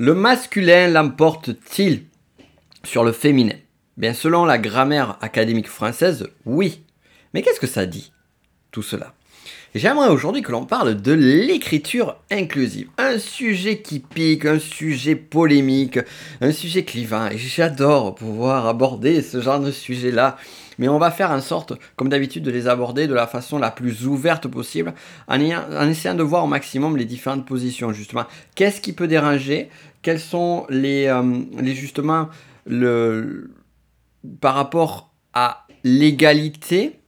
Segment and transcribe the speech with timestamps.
[0.00, 2.04] Le masculin l'emporte-t-il
[2.84, 3.56] sur le féminin?
[3.96, 6.84] Bien, selon la grammaire académique française, oui.
[7.34, 8.12] Mais qu'est-ce que ça dit,
[8.70, 9.12] tout cela?
[9.74, 12.88] J'aimerais aujourd'hui que l'on parle de l'écriture inclusive.
[12.96, 15.98] Un sujet qui pique, un sujet polémique,
[16.40, 17.26] un sujet clivant.
[17.26, 20.36] Et j'adore pouvoir aborder ce genre de sujet-là.
[20.78, 23.70] Mais on va faire en sorte, comme d'habitude, de les aborder de la façon la
[23.70, 24.94] plus ouverte possible,
[25.26, 25.40] en,
[25.88, 28.24] essayant de voir au maximum les différentes positions, justement.
[28.54, 29.68] Qu'est-ce qui peut déranger
[30.02, 32.28] Quels sont les, euh, les justement,
[34.40, 37.00] par rapport à l'égalité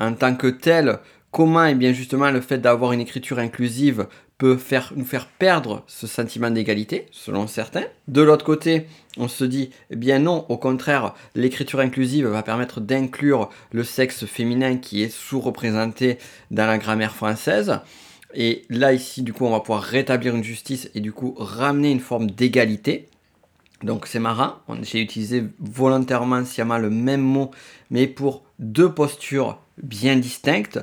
[0.00, 0.98] en tant que telle
[1.30, 4.06] comment et eh bien justement le fait d'avoir une écriture inclusive
[4.38, 7.84] peut faire, nous faire perdre ce sentiment d'égalité, selon certains?
[8.08, 8.86] De l'autre côté,
[9.16, 14.26] on se dit, eh bien non, au contraire, l'écriture inclusive va permettre d'inclure le sexe
[14.26, 16.18] féminin qui est sous-représenté
[16.50, 17.78] dans la grammaire française.
[18.34, 21.90] Et là, ici, du coup, on va pouvoir rétablir une justice et du coup ramener
[21.90, 23.08] une forme d'égalité.
[23.82, 27.50] Donc c'est marrant, j'ai utilisé volontairement, sciemment le même mot,
[27.90, 30.78] mais pour deux postures bien distinctes.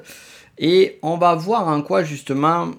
[0.57, 2.71] Et on va voir en quoi justement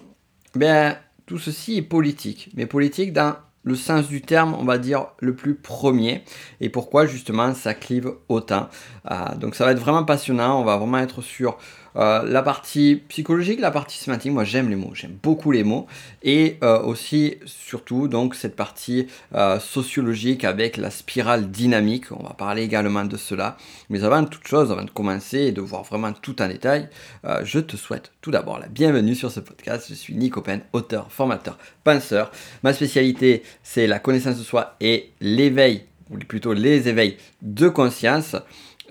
[0.53, 2.49] ben, tout ceci est politique.
[2.55, 6.23] Mais politique dans le sens du terme, on va dire, le plus premier.
[6.59, 8.69] Et pourquoi justement ça clive autant.
[9.09, 10.59] Euh, donc ça va être vraiment passionnant.
[10.59, 11.57] On va vraiment être sur
[11.95, 15.87] euh, la partie psychologique, la partie sémantique, moi j'aime les mots, j'aime beaucoup les mots.
[16.23, 22.11] Et euh, aussi, surtout, donc cette partie euh, sociologique avec la spirale dynamique.
[22.11, 23.57] On va parler également de cela.
[23.89, 26.89] Mais avant toute chose, avant de commencer et de voir vraiment tout en détail,
[27.43, 29.87] je te souhaite tout d'abord la bienvenue sur ce podcast.
[29.89, 32.31] Je suis Nico Pen, auteur, formateur, penseur.
[32.63, 38.35] Ma spécialité, c'est la connaissance de soi et l'éveil, ou plutôt les éveils de conscience.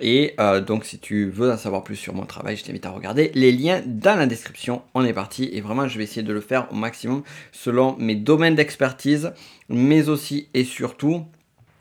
[0.01, 2.91] Et euh, donc si tu veux en savoir plus sur mon travail, je t'invite à
[2.91, 4.83] regarder les liens dans la description.
[4.95, 8.15] On est parti et vraiment je vais essayer de le faire au maximum selon mes
[8.15, 9.33] domaines d'expertise,
[9.69, 11.25] mais aussi et surtout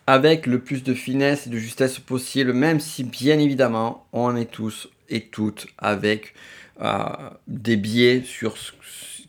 [0.08, 4.52] avec le plus de finesse et de justesse possible, même si bien évidemment on est
[4.52, 6.34] tous et toutes avec
[6.82, 7.04] euh,
[7.48, 8.72] des biais sur ce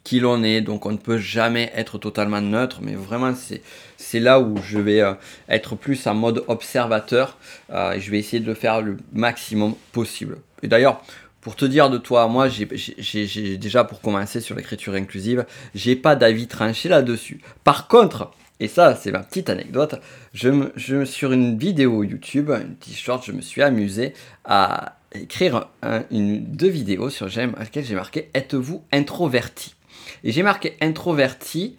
[0.04, 3.60] qui l'on est, donc on ne peut jamais être totalement neutre, mais vraiment c'est
[4.10, 5.14] c'est là où je vais euh,
[5.48, 7.38] être plus en mode observateur
[7.72, 10.38] euh, et je vais essayer de faire le maximum possible.
[10.64, 11.00] Et d'ailleurs,
[11.40, 16.48] pour te dire de toi, moi, déjà pour commencer sur l'écriture inclusive, j'ai pas d'avis
[16.48, 17.40] tranché là-dessus.
[17.62, 19.94] Par contre, et ça, c'est ma petite anecdote,
[20.34, 24.12] sur une vidéo YouTube, une petite short, je me suis amusé
[24.44, 25.68] à écrire
[26.10, 29.76] une, deux vidéos sur à laquelle j'ai marqué Êtes-vous introverti?
[30.24, 31.76] Et j'ai marqué introverti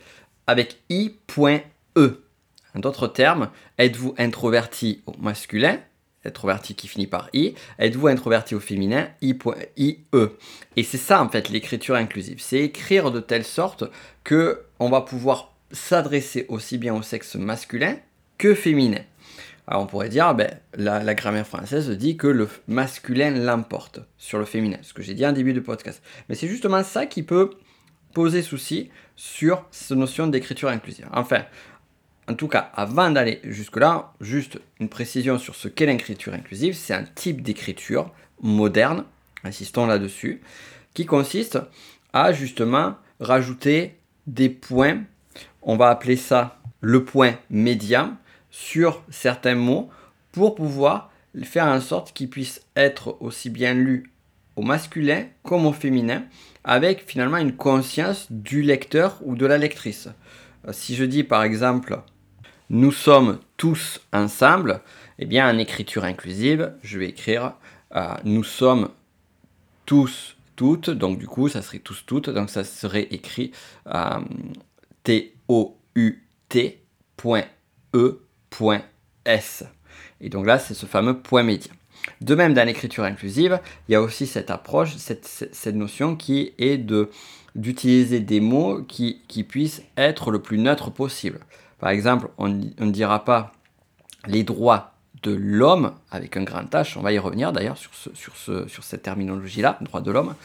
[0.47, 1.61] avec i.e.
[1.97, 2.23] E.
[2.75, 5.79] En d'autres termes, êtes-vous introverti au masculin
[6.23, 7.55] Introverti qui finit par I.
[7.79, 10.37] Êtes-vous introverti au féminin I.E.
[10.75, 12.39] Et c'est ça en fait l'écriture inclusive.
[12.39, 13.85] C'est écrire de telle sorte
[14.23, 17.95] que on va pouvoir s'adresser aussi bien au sexe masculin
[18.37, 19.01] que féminin.
[19.67, 24.37] Alors on pourrait dire, ben, la, la, grammaire française dit que le masculin l'emporte sur
[24.37, 26.03] le féminin, ce que j'ai dit en début de podcast.
[26.29, 27.51] Mais c'est justement ça qui peut
[28.13, 31.07] poser souci sur cette notion d'écriture inclusive.
[31.13, 31.45] Enfin,
[32.31, 36.75] en tout cas, avant d'aller jusque-là, juste une précision sur ce qu'est l'écriture inclusive.
[36.75, 38.09] C'est un type d'écriture
[38.41, 39.03] moderne,
[39.43, 40.41] insistons là-dessus,
[40.93, 41.59] qui consiste
[42.13, 43.97] à justement rajouter
[44.27, 45.01] des points,
[45.61, 48.15] on va appeler ça le point médian,
[48.49, 49.89] sur certains mots
[50.31, 51.11] pour pouvoir
[51.43, 54.11] faire en sorte qu'ils puissent être aussi bien lus
[54.55, 56.23] au masculin comme au féminin,
[56.63, 60.09] avec finalement une conscience du lecteur ou de la lectrice.
[60.67, 62.01] Euh, si je dis par exemple
[62.71, 64.81] nous sommes tous ensemble,
[65.19, 67.53] eh bien en écriture inclusive, je vais écrire
[67.93, 68.89] euh, nous sommes
[69.85, 73.51] tous toutes, donc du coup ça serait tous toutes, donc ça serait écrit
[73.87, 74.21] euh,
[75.03, 75.73] T-O-U-T.E.S.
[80.21, 81.73] Et donc là c'est ce fameux point média.
[82.21, 86.77] De même, dans l'écriture inclusive, il y a aussi cette approche, cette, notion qui est
[86.77, 87.09] de
[87.53, 91.41] d'utiliser des mots qui, qui puissent être le plus neutre possible.
[91.81, 93.51] Par exemple, on ne dira pas
[94.27, 94.93] les droits
[95.23, 100.01] de l'homme avec un grand H, on va y revenir d'ailleurs sur, cette terminologie-là, droit
[100.01, 100.35] de l'homme,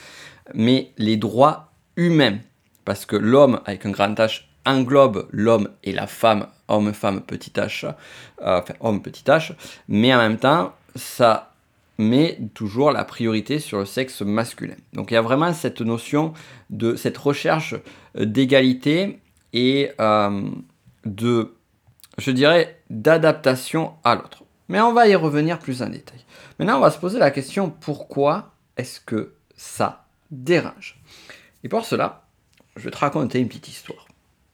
[0.54, 2.38] mais les droits humains,
[2.86, 7.86] parce que l'homme avec un grand H englobe l'homme et la femme, homme-femme, petit h,
[7.86, 7.92] euh,
[8.40, 9.52] enfin homme, petit h,
[9.88, 11.52] mais en même temps, ça
[11.98, 14.74] met toujours la priorité sur le sexe masculin.
[14.94, 16.32] Donc il y a vraiment cette notion
[16.70, 17.74] de cette recherche
[18.14, 19.20] d'égalité
[19.52, 20.50] et euh,
[21.06, 21.54] de,
[22.18, 24.44] je dirais, d'adaptation à l'autre.
[24.68, 26.24] Mais on va y revenir plus en détail.
[26.58, 31.00] Maintenant, on va se poser la question pourquoi est-ce que ça dérange?
[31.64, 32.26] Et pour cela,
[32.76, 34.06] je vais te raconter une petite histoire.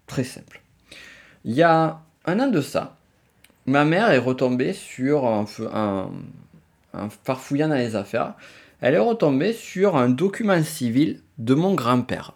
[0.06, 0.60] Très simple.
[1.44, 2.96] il y a un an de ça,
[3.66, 6.10] ma mère est retombée sur un,
[7.24, 8.34] farfouillant dans les affaires.
[8.80, 12.34] Elle est retombée sur un document civil de mon grand-père.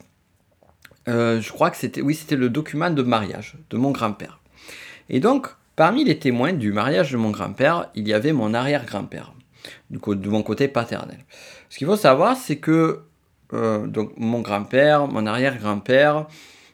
[1.08, 4.41] Euh, je crois que c'était, oui, c'était le document de mariage de mon grand-père.
[5.08, 9.32] Et donc, parmi les témoins du mariage de mon grand-père, il y avait mon arrière-grand-père,
[9.91, 11.19] de mon côté paternel.
[11.69, 13.03] Ce qu'il faut savoir, c'est que
[13.53, 16.26] euh, donc mon grand-père, mon arrière-grand-père,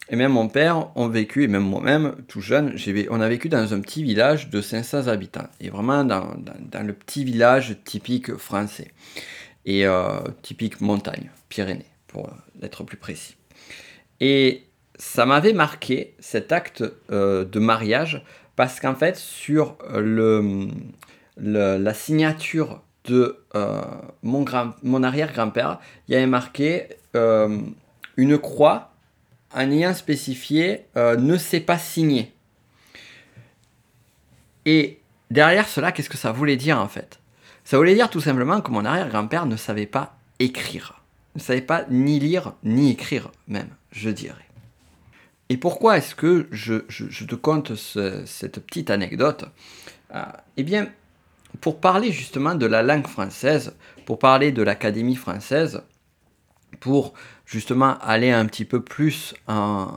[0.09, 2.77] et même mon père ont vécu, et même moi-même, tout jeune,
[3.11, 5.47] on a vécu dans un petit village de 500 habitants.
[5.61, 6.27] Et vraiment dans,
[6.83, 8.91] le petit village typique français.
[9.65, 12.31] Et euh, typique montagne, Pyrénées, pour
[12.63, 13.37] être plus précis.
[14.23, 14.63] Et
[14.95, 18.25] ça m'avait marqué cet acte euh, de mariage
[18.55, 20.69] parce qu'en fait, sur le,
[21.37, 23.83] la signature de euh,
[24.23, 26.87] mon, arrière-grand-père, il y avait marqué
[28.17, 28.93] une croix
[29.55, 32.33] en ayant spécifié euh, ne s'est pas signé.
[34.65, 37.19] Et derrière cela, qu'est-ce que ça voulait dire en fait?
[37.65, 41.03] Ça voulait dire tout simplement que mon arrière-grand-père ne savait pas écrire.
[41.35, 44.47] Ne savait pas ni lire ni écrire même, je dirais.
[45.49, 46.79] Et pourquoi est-ce que je,
[47.27, 49.45] te conte cette petite anecdote?
[50.15, 50.23] Euh,
[50.57, 50.89] Eh bien,
[51.61, 53.75] pour parler justement de la langue française,
[54.07, 55.83] pour parler de l'Académie française,
[56.81, 57.13] pour
[57.47, 59.89] justement aller un petit peu plus en,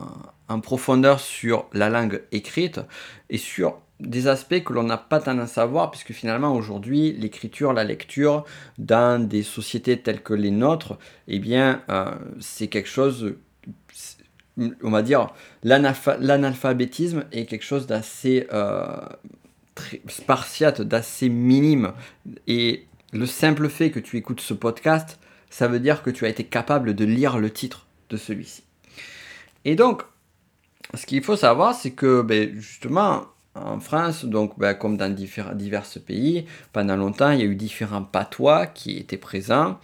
[0.62, 2.82] profondeur sur la langue écrite
[3.30, 7.72] et sur des aspects que l'on n'a pas tendance à voir, puisque finalement aujourd'hui, l'écriture,
[7.72, 8.44] la lecture,
[8.78, 10.98] dans des sociétés telles que les nôtres,
[11.28, 12.12] eh bien, euh,
[12.42, 13.36] c'est quelque chose,
[14.58, 15.28] on va dire,
[15.64, 18.96] l'analphabétisme est quelque chose d'assez euh,
[20.08, 21.94] spartiate, d'assez minime.
[22.48, 25.20] Et le simple fait que tu écoutes ce podcast,
[25.50, 28.64] ça veut dire que tu as été capable de lire le titre de celui-ci.
[29.66, 30.04] Et donc,
[30.94, 33.26] ce qu'il faut savoir, c'est que ben, justement,
[33.56, 37.56] en France, donc ben, comme dans divers, divers pays, pendant longtemps, il y a eu
[37.56, 39.80] différents patois qui étaient présents.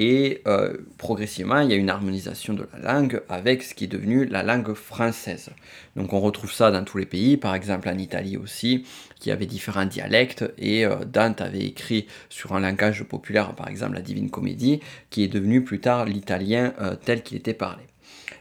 [0.00, 3.88] Et euh, progressivement, il y a une harmonisation de la langue avec ce qui est
[3.88, 5.50] devenu la langue française.
[5.96, 8.86] Donc on retrouve ça dans tous les pays, par exemple en Italie aussi,
[9.18, 10.44] qui avait différents dialectes.
[10.56, 14.78] Et euh, Dante avait écrit sur un langage populaire, par exemple la Divine Comédie,
[15.10, 17.82] qui est devenu plus tard l'italien euh, tel qu'il était parlé.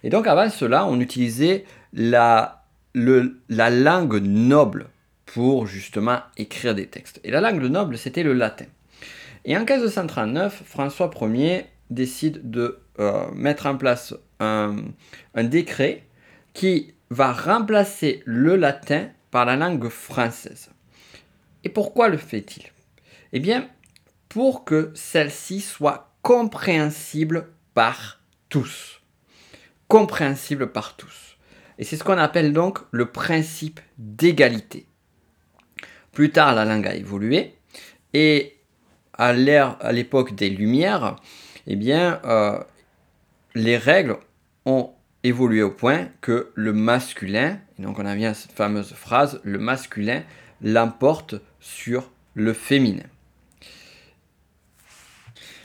[0.03, 4.89] Et donc avant cela, on utilisait la, la langue noble
[5.25, 7.19] pour justement écrire des textes.
[7.24, 8.65] Et la langue noble, c'était le latin.
[9.45, 14.75] Et en 1539, François Ier décide de euh, mettre en place un,
[15.36, 16.04] décret
[16.54, 20.69] qui va remplacer le latin par la langue française.
[21.63, 22.63] Et pourquoi le fait-il?
[23.34, 23.68] Eh bien,
[24.30, 29.01] pour que celle-ci soit compréhensible par tous.
[29.88, 31.38] Compréhensible par tous.
[31.78, 34.88] Et c'est ce qu'on appelle donc le principe d'égalité.
[36.12, 37.54] Plus tard, la langue a évolué
[38.13, 38.56] et
[39.17, 41.15] à l'époque des Lumières,
[41.65, 42.59] eh bien, euh,
[43.55, 44.17] les règles
[44.65, 44.91] ont
[45.23, 49.59] évolué au point que le masculin, et donc on a bien cette fameuse phrase, le
[49.59, 50.23] masculin
[50.61, 53.03] l'emporte sur le féminin.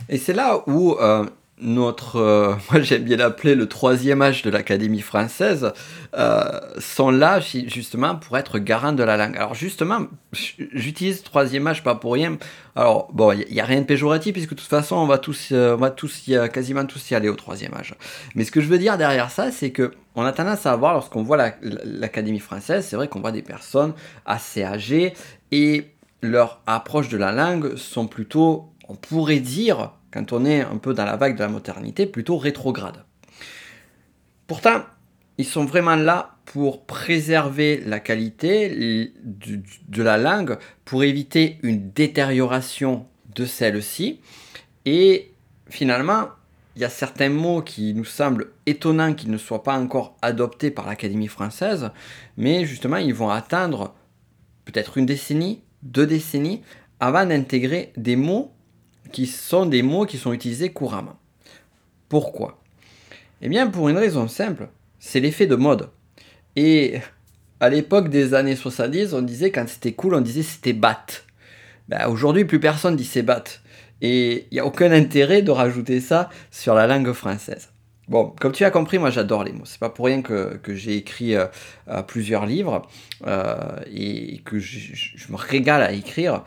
[0.09, 1.27] Et c'est là où euh,
[1.63, 5.73] notre, euh, moi j'aime bien l'appeler le troisième âge de l'Académie française,
[6.17, 9.37] euh, sont là justement pour être garant de la langue.
[9.37, 12.37] Alors justement, j'utilise troisième âge pas pour rien.
[12.77, 15.49] Alors bon, il n'y a rien de péjoratif puisque de toute façon on va tous,
[15.53, 17.95] euh, on va tous y, quasiment tous y aller au troisième âge.
[18.35, 20.93] Mais ce que je veux dire derrière ça, c'est que on a tendance à voir
[20.93, 23.95] lorsqu'on voit l'Académie française, c'est vrai qu'on voit des personnes
[24.27, 25.15] assez âgées
[25.51, 25.93] et
[26.23, 30.95] leur approche de la langue sont plutôt, on pourrait dire, quand on est un peu
[30.95, 33.05] dans la vague de la modernité, plutôt rétrograde.
[34.47, 34.83] Pourtant,
[35.39, 43.07] ils sont vraiment là pour préserver la qualité de la langue, pour éviter une détérioration
[43.35, 44.21] de celle-ci.
[44.85, 45.33] Et
[45.69, 46.29] finalement,
[46.77, 50.71] il y a certains mots qui nous semblent étonnants qu'ils ne soient pas encore adoptés
[50.71, 51.91] par l'Académie française,
[52.37, 53.95] mais justement, ils vont attendre
[54.65, 56.63] peut-être une décennie, deux décennies,
[57.01, 58.52] avant d'intégrer des mots
[59.13, 61.17] qui sont des mots qui sont utilisés couramment.
[62.09, 62.59] Pourquoi?
[63.41, 65.91] Eh bien, pour une raison simple, c'est l'effet de mode.
[66.57, 67.01] Et
[67.61, 71.07] à l'époque des années 70, on disait quand c'était cool, on disait c'était bat.
[71.89, 73.45] Ben, Aujourd'hui, plus personne dit c'est bat.
[74.01, 77.69] Et il n'y a aucun intérêt de rajouter ça sur la langue française.
[78.09, 79.65] Bon, comme tu as compris, moi j'adore les mots.
[79.65, 81.47] C'est pas pour rien que, j'ai écrit euh,
[81.89, 82.83] euh, plusieurs livres
[83.27, 83.55] euh,
[83.91, 86.45] et que je, me régale à écrire.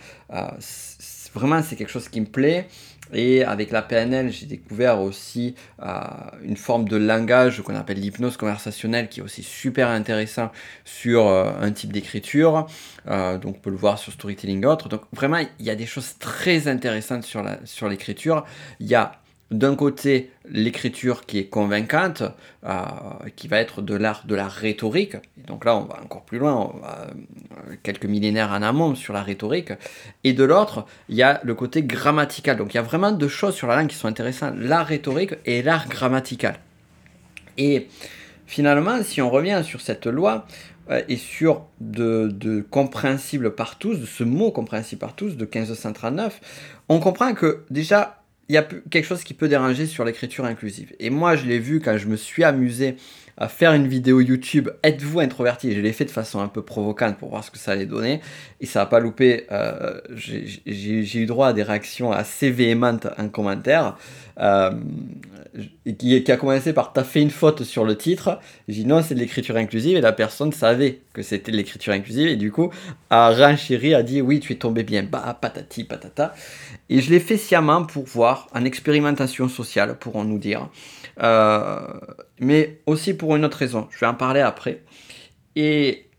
[1.35, 2.67] Vraiment, c'est quelque chose qui me plaît.
[3.13, 5.99] Et avec la PNL, j'ai découvert aussi euh,
[6.41, 10.49] une forme de langage qu'on appelle l'hypnose conversationnelle qui est aussi super intéressant
[10.85, 12.67] sur euh, un type d'écriture.
[13.07, 14.89] Euh, donc on peut le voir sur Storytelling et autres.
[14.89, 17.25] Donc vraiment, il y a des choses très intéressantes
[17.65, 18.45] sur l'écriture.
[18.79, 19.19] Il y a
[19.51, 22.23] d'un côté l'écriture qui est convaincante,
[22.65, 22.81] euh,
[23.35, 25.15] qui va être de l'art de la rhétorique.
[25.15, 29.21] Et donc là, on va encore plus loin, euh, quelques millénaires en amont sur la
[29.21, 29.71] rhétorique.
[30.23, 32.57] Et de l'autre, il y a le côté grammatical.
[32.57, 35.35] Donc il y a vraiment deux choses sur la langue qui sont intéressantes, l'art rhétorique
[35.45, 36.55] et l'art grammatical.
[37.57, 37.87] Et
[38.47, 40.47] finalement, si on revient sur cette loi,
[40.89, 45.45] euh, et sur de, de, compréhensible par tous, de ce mot compréhensible par tous de
[45.45, 46.39] 1539,
[46.89, 50.93] on comprend que déjà il y a quelque chose qui peut déranger sur l'écriture inclusive.
[50.99, 52.95] Et moi, je l'ai vu quand je me suis amusé
[53.37, 55.73] à faire une vidéo YouTube Êtes-vous introverti?
[55.73, 58.21] Je l'ai fait de façon un peu provocante pour voir ce que ça allait donner.
[58.61, 59.45] Et ça n'a pas loupé.
[59.51, 63.97] Euh, j'ai eu droit à des réactions assez véhémentes en commentaire.
[64.39, 64.71] Euh,
[65.97, 68.39] qui, a commencé par T'as fait une faute sur le titre.
[68.67, 69.97] J'ai dit non, c'est de l'écriture inclusive.
[69.97, 72.27] Et la personne savait que c'était de l'écriture inclusive.
[72.27, 72.71] Et du coup,
[73.09, 75.03] a renchéri, a dit Oui, tu es tombé bien.
[75.03, 76.33] Bah, patati, patata.
[76.89, 80.69] Et je l'ai fait sciemment pour voir, en expérimentation sociale, pourrons-nous dire.
[81.21, 81.79] Euh,
[82.39, 83.87] mais aussi pour une autre raison.
[83.91, 84.83] Je vais en parler après.
[85.55, 86.09] Et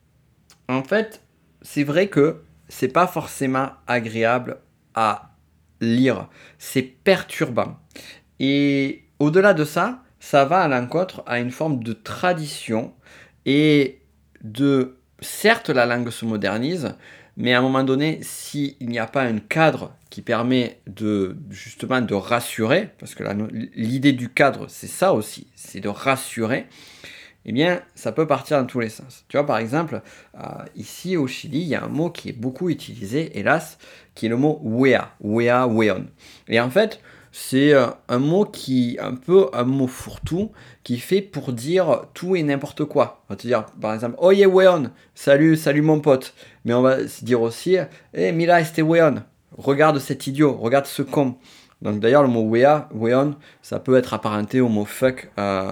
[0.69, 1.23] en fait,
[1.63, 4.59] c'est vrai que c'est pas forcément agréable
[4.95, 5.31] à
[5.81, 6.29] lire.
[6.59, 7.77] C'est perturbant.
[8.41, 12.95] Et au-delà de ça, ça va à l'encontre à une forme de tradition
[13.45, 14.03] et
[14.43, 16.97] de certes la langue se modernise,
[17.37, 22.01] mais à un moment donné, s'il n'y a pas un cadre qui permet de justement
[22.01, 23.25] de rassurer, parce que
[23.75, 26.67] l'idée du cadre, c'est ça aussi, c'est de rassurer,
[27.49, 29.25] eh bien, ça peut partir dans tous les sens.
[29.29, 30.03] Tu vois, par exemple,
[30.35, 30.41] euh,
[30.75, 33.79] ici au Chili, il y a un mot qui est beaucoup utilisé, hélas,
[34.15, 36.07] qui est le mot wea, wea, weon.
[36.49, 37.01] Et en fait,
[37.39, 40.53] c'est euh, un mot qui, un peu un mot fourre-tout,
[40.85, 43.23] qui fait pour dire tout et n'importe quoi.
[43.29, 46.33] On va te dire, par exemple, oh yeah, weon, salut, salut mon pote.
[46.65, 47.77] Mais on va se dire aussi,
[48.15, 49.17] eh, mira este weon,
[49.59, 51.37] regarde cet idiot, regarde ce con.
[51.83, 55.71] Donc d'ailleurs, le mot wea, weon, ça peut être apparenté au mot fuck euh,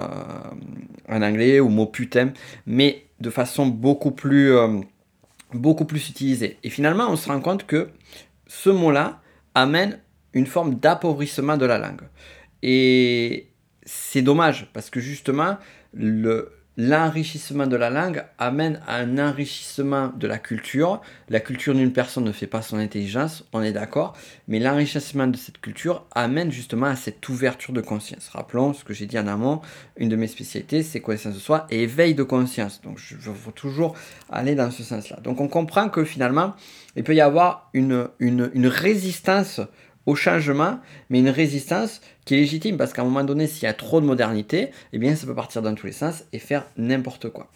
[1.08, 2.34] en anglais, au mot putain,
[2.66, 4.80] mais de façon beaucoup plus, euh,
[5.54, 6.58] beaucoup plus utilisée.
[6.62, 7.88] Et finalement, on se rend compte que
[8.46, 9.22] ce mot-là
[9.54, 9.98] amène
[10.34, 12.02] une forme d'appauvrissement de la langue.
[12.62, 13.48] Et
[13.84, 15.56] c'est dommage parce que justement,
[15.92, 21.00] le, l'enrichissement de la langue amène à un enrichissement de la culture.
[21.28, 24.16] La culture d'une personne ne fait pas son intelligence, on est d'accord,
[24.48, 28.28] mais l'enrichissement de cette culture amène justement à cette ouverture de conscience.
[28.30, 29.60] Rappelons ce que j'ai dit en amont,
[29.96, 32.80] une de mes spécialités, c'est connaissance de soi et éveil de conscience.
[32.82, 33.94] Donc je veux toujours
[34.30, 35.20] aller dans ce sens-là.
[35.22, 36.54] Donc on comprend que finalement,
[36.96, 39.60] il peut y avoir une, une, une résistance
[40.06, 40.80] au changement,
[41.10, 44.00] mais une résistance qui est légitime, parce qu'à un moment donné, s'il y a trop
[44.00, 47.50] de modernité, eh bien ça peut partir dans tous les sens et faire n'importe quoi.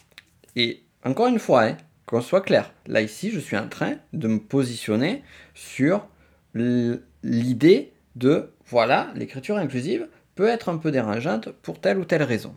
[0.56, 1.76] Et encore une fois, hein,
[2.06, 5.22] qu'on soit clair, là ici, je suis en train de me positionner
[5.54, 6.06] sur
[6.54, 12.54] l'idée de, voilà, l'écriture inclusive peut être un peu dérangeante pour telle ou telle raison.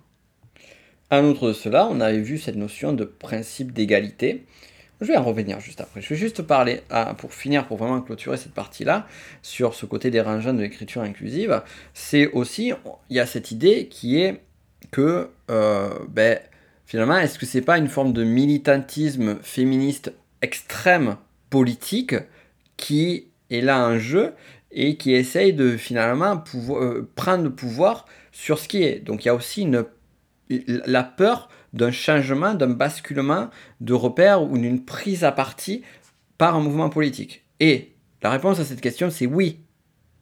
[1.10, 4.45] En outre de cela, on avait vu cette notion de principe d'égalité
[5.01, 6.01] je vais en revenir juste après.
[6.01, 6.81] Je vais juste parler,
[7.17, 9.08] pour finir, pour vraiment clôturer cette partie-là,
[9.41, 11.62] sur ce côté dérangeant de l'écriture inclusive.
[11.93, 12.72] C'est aussi,
[13.10, 14.41] il y a cette idée qui est
[14.91, 16.39] que, euh, ben,
[16.86, 21.17] finalement, est-ce que c'est pas une forme de militantisme féministe extrême
[21.50, 22.15] politique
[22.77, 24.34] qui est là en jeu
[24.72, 29.00] et qui essaye de finalement euh, prendre le pouvoir sur ce qui est?
[29.00, 29.67] Donc il y a aussi
[30.50, 33.50] la peur d'un changement, d'un basculement
[33.80, 35.84] de repère ou d'une prise à partie
[36.38, 39.60] par un mouvement politique Et la réponse à cette question, c'est oui,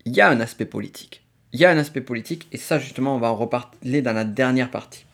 [0.06, 1.26] il y a un aspect politique.
[1.52, 4.24] Il y a un aspect politique, et ça justement, on va en reparler dans la
[4.24, 5.06] dernière partie.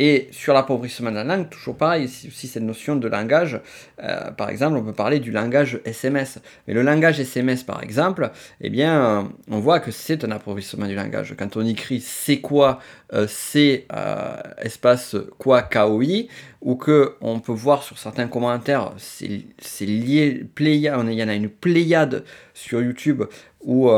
[0.00, 3.60] Et sur l'appauvrissement de la langue, toujours pareil, aussi cette notion de langage.
[4.02, 6.40] Euh, par exemple, on peut parler du langage SMS.
[6.66, 10.96] Mais le langage SMS, par exemple, eh bien, on voit que c'est un appauvrissement du
[10.96, 11.36] langage.
[11.38, 12.80] Quand on écrit c'est quoi,
[13.12, 16.24] euh, c'est euh, espace quoi, KOI,
[16.60, 21.50] ou que on peut voir sur certains commentaires, c'est lié, il y en a une
[21.50, 23.22] pléiade sur YouTube
[23.60, 23.90] où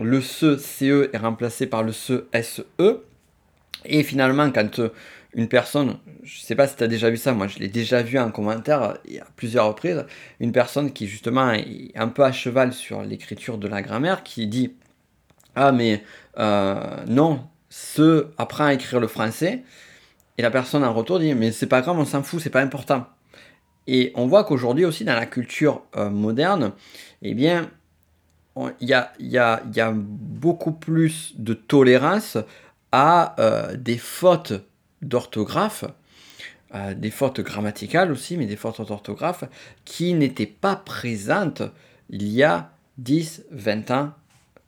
[0.00, 2.62] le ce, CE est remplacé par le ce, SE.
[3.84, 4.80] Et finalement, quand
[5.34, 7.68] une personne, je ne sais pas si tu as déjà vu ça, moi je l'ai
[7.68, 10.04] déjà vu en commentaire il y a plusieurs reprises,
[10.40, 14.46] une personne qui justement est un peu à cheval sur l'écriture de la grammaire, qui
[14.46, 14.74] dit
[15.54, 16.02] Ah mais
[16.38, 19.62] euh, non, ce apprend à écrire le français,
[20.36, 22.62] et la personne en retour dit Mais c'est pas grave, on s'en fout, c'est pas
[22.62, 23.06] important.
[23.86, 26.72] Et on voit qu'aujourd'hui aussi dans la culture euh, moderne,
[27.22, 27.70] eh bien,
[28.80, 32.36] il y a, beaucoup plus de tolérance
[32.92, 34.52] à euh, des fautes
[35.02, 35.84] d'orthographe,
[36.74, 39.44] euh, des fautes grammaticales aussi, mais des fautes d'orthographe
[39.84, 41.62] qui n'étaient pas présentes
[42.08, 44.12] il y a 10, 20 ans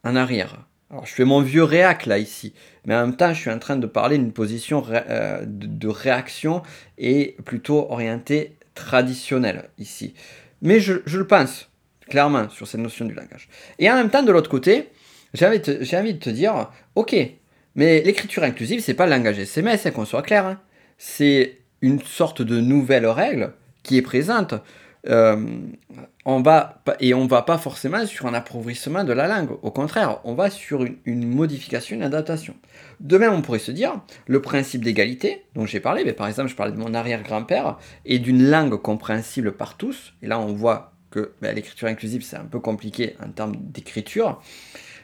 [0.02, 0.66] en arrière.
[0.90, 2.52] Alors, je fais mon vieux réac là ici,
[2.84, 6.62] mais en même temps, je suis en train de parler d'une position euh, de, réaction
[6.98, 10.14] et plutôt orientée traditionnelle ici.
[10.62, 11.70] Mais je, le pense,
[12.08, 13.48] clairement, sur cette notion du langage.
[13.78, 14.90] Et en même temps, de l'autre côté,
[15.32, 15.60] j'ai envie,
[15.94, 17.16] envie, de te dire, ok,
[17.74, 20.46] mais l'écriture inclusive, c'est pas le langage SMS, hein, qu'on soit clair.
[20.46, 20.60] Hein.
[20.98, 23.52] C'est une sorte de nouvelle règle
[23.82, 24.54] qui est présente.
[25.06, 25.36] Euh,
[26.24, 29.50] on va, et on va pas forcément sur un appauvrissement de la langue.
[29.62, 32.54] Au contraire, on va sur une, modification, une adaptation.
[33.00, 36.48] De même, on pourrait se dire, le principe d'égalité, dont j'ai parlé, mais par exemple,
[36.48, 37.76] je parlais de mon arrière-grand-père,
[38.06, 40.14] et d'une langue compréhensible par tous.
[40.22, 44.40] Et là, on voit que ben, l'écriture inclusive, c'est un peu compliqué en termes d'écriture.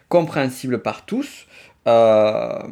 [0.09, 1.47] Compréhensible par tous.
[1.87, 2.63] Euh,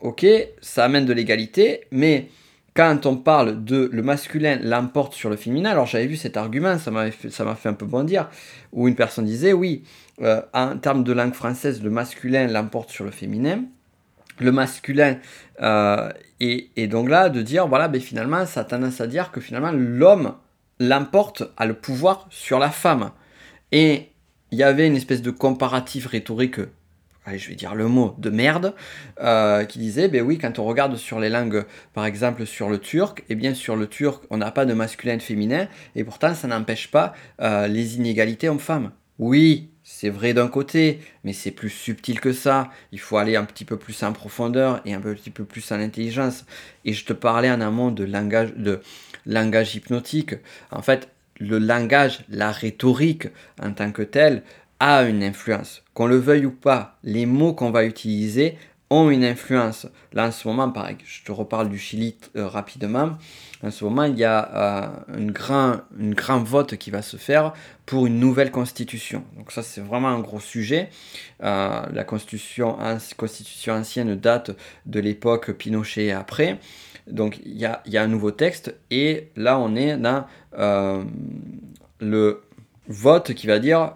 [0.00, 0.26] ok,
[0.60, 2.28] ça amène de l'égalité, mais
[2.74, 6.78] quand on parle de le masculin l'emporte sur le féminin, alors j'avais vu cet argument,
[6.78, 8.30] ça m'a fait, un peu bondir,
[8.72, 9.82] où une personne disait oui,
[10.22, 13.64] euh, en termes de langue française, le masculin l'emporte sur le féminin.
[14.38, 15.18] Le masculin,
[15.60, 19.40] euh, et, donc là, de dire, voilà, ben finalement, ça a tendance à dire que
[19.40, 20.34] finalement, l'homme
[20.78, 23.10] l'emporte, a le pouvoir sur la femme.
[23.70, 24.08] Et
[24.50, 26.60] il y avait une espèce de comparatif rhétorique
[27.38, 28.74] je vais dire le mot, de merde,
[29.20, 32.78] euh, qui disait, ben oui, quand on regarde sur les langues, par exemple sur le
[32.78, 36.04] turc, eh bien sur le turc, on n'a pas de masculin et de féminin, et
[36.04, 38.90] pourtant ça n'empêche pas euh, les inégalités hommes-femmes.
[39.18, 42.70] Oui, c'est vrai d'un côté, mais c'est plus subtil que ça.
[42.92, 45.80] Il faut aller un petit peu plus en profondeur et un petit peu plus en
[45.80, 46.46] intelligence.
[46.84, 48.80] Et je te parlais en amont de langage, de
[49.26, 50.36] langage hypnotique.
[50.70, 51.08] En fait,
[51.40, 53.28] le langage, la rhétorique
[53.60, 54.42] en tant que tel,
[54.80, 55.82] a une influence.
[55.94, 58.56] Qu'on le veuille ou pas, les mots qu'on va utiliser
[58.90, 59.86] ont une influence.
[60.12, 63.16] Là, en ce moment, pareil, je te reparle du Chili euh, rapidement.
[63.62, 65.32] En ce moment, il y a euh, une,
[65.98, 67.52] une grand vote qui va se faire
[67.86, 69.22] pour une nouvelle constitution.
[69.36, 70.90] Donc ça, c'est vraiment un gros sujet.
[71.44, 72.78] Euh, la constitution,
[73.68, 74.50] ancienne date
[74.86, 76.58] de l'époque Pinochet et après.
[77.06, 80.26] Donc il y a, y a, un nouveau texte et là, on est dans
[82.00, 82.42] le
[82.88, 83.94] vote qui va dire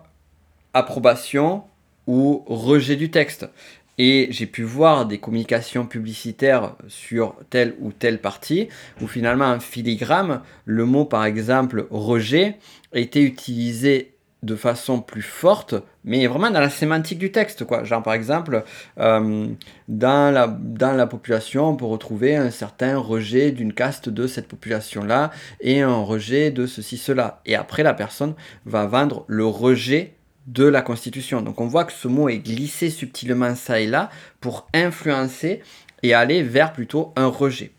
[0.74, 1.64] approbation
[2.06, 3.48] ou rejet du texte.
[3.96, 8.68] Et j'ai pu voir des communications publicitaires sur telle ou telle partie,
[9.00, 12.58] où finalement en filigrane, le mot par exemple rejet
[12.92, 14.10] était utilisé
[14.42, 17.64] de façon plus forte, mais vraiment dans la sémantique du texte.
[17.64, 17.84] Quoi.
[17.84, 18.62] Genre par exemple,
[18.98, 19.46] euh,
[19.88, 24.48] dans, la, dans la population, on peut retrouver un certain rejet d'une caste de cette
[24.48, 27.40] population-là et un rejet de ceci, cela.
[27.46, 28.34] Et après, la personne
[28.66, 30.14] va vendre le rejet
[30.46, 31.42] de la Constitution.
[31.42, 35.62] Donc on voit que ce mot est glissé subtilement ça et là pour influencer
[36.02, 37.72] et aller vers plutôt un rejet.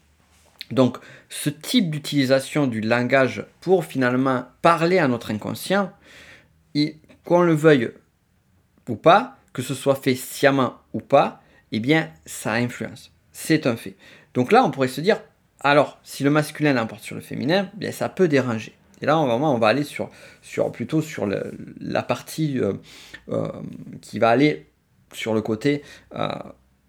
[0.72, 0.98] Donc
[1.30, 5.92] ce type d'utilisation du langage pour finalement parler à notre inconscient,
[7.24, 7.92] qu'on le veuille
[8.90, 13.12] ou pas, que ce soit fait sciemment ou pas, eh bien ça influence.
[13.32, 13.96] C'est un fait.
[14.34, 15.22] Donc là on pourrait se dire,
[15.60, 18.76] alors si le masculin l'emporte sur le féminin, eh bien ça peut déranger.
[19.02, 20.10] Et là, vraiment, on va aller sur,
[20.42, 22.74] sur plutôt sur la partie euh,
[23.30, 23.48] euh,
[24.02, 24.68] qui va aller
[25.14, 25.84] sur le côté
[26.16, 26.28] euh,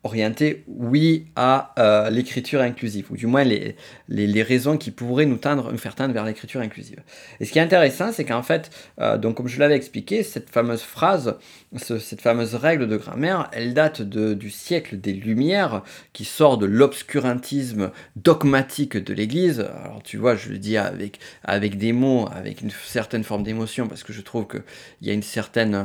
[0.07, 3.77] orienté, oui, à euh, l'écriture inclusive, ou du moins les,
[4.09, 7.03] les, raisons qui pourraient nous, tendre, nous faire tendre vers l'écriture inclusive.
[7.40, 10.49] Et ce qui est intéressant, c'est qu'en fait, euh, donc comme je l'avais expliqué, cette
[10.49, 11.37] fameuse phrase,
[11.77, 16.66] cette fameuse règle de grammaire, elle date de, du siècle des Lumières, qui sort de
[16.66, 19.61] l'obscurantisme dogmatique de l'Église.
[19.61, 23.88] Alors tu vois, je le dis avec, avec des mots, avec une certaine forme d'émotion,
[23.88, 24.62] parce que je trouve qu'il
[25.03, 25.75] y a une certaine...
[25.75, 25.85] Euh,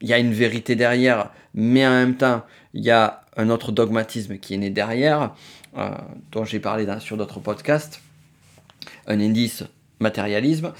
[0.00, 2.42] il y a une vérité derrière, mais en même temps,
[2.74, 5.34] il y a un autre dogmatisme qui est né derrière,
[5.76, 5.90] euh,
[6.32, 8.00] dont j'ai parlé sur d'autres podcasts,
[9.06, 9.64] un indice
[10.00, 10.72] matérialisme.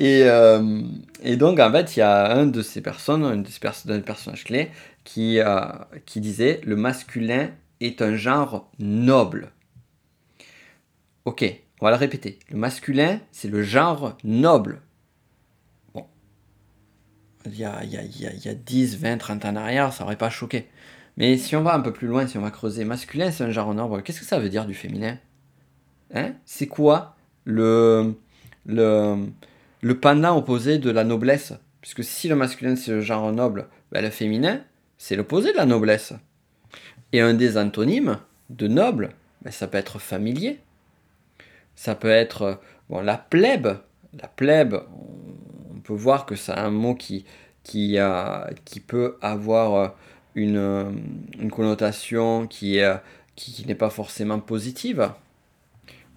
[0.00, 0.82] Et, euh,
[1.22, 4.70] et, donc, en fait, il y a un de ces personnes, un de ces
[5.04, 5.60] qui, euh,
[6.04, 9.50] qui disait le masculin est un genre noble.
[11.24, 11.44] Ok,
[11.80, 12.38] on va le répéter.
[12.50, 14.80] Le masculin, c'est le genre noble
[17.52, 19.92] il y a, il, y a, il, y a, 10, 20, 30 ans en arrière,
[19.92, 20.68] ça aurait pas choqué.
[21.18, 23.50] Mais si on va un peu plus loin, si on va creuser, masculin, c'est un
[23.50, 24.04] genre noble.
[24.04, 25.18] Qu'est-ce que ça veut dire du féminin?
[26.14, 26.34] Hein?
[26.44, 28.14] C'est quoi le,
[28.64, 29.26] le,
[29.82, 31.54] le pendant opposé de la noblesse?
[31.80, 34.60] Puisque si le masculin, c'est le genre noble, ben le féminin,
[34.96, 36.12] c'est l'opposé de la noblesse.
[37.12, 38.18] Et un des antonymes
[38.50, 39.10] de noble,
[39.42, 40.60] ben ça peut être familier.
[41.74, 43.78] Ça peut être bon, la plèbe.
[44.20, 44.76] La plèbe,
[45.74, 47.24] on peut voir que c'est un mot qui,
[47.64, 47.98] qui,
[48.64, 49.96] qui peut avoir
[50.34, 51.00] une,
[51.38, 52.80] une connotation qui,
[53.36, 55.10] qui, n'est pas forcément positive.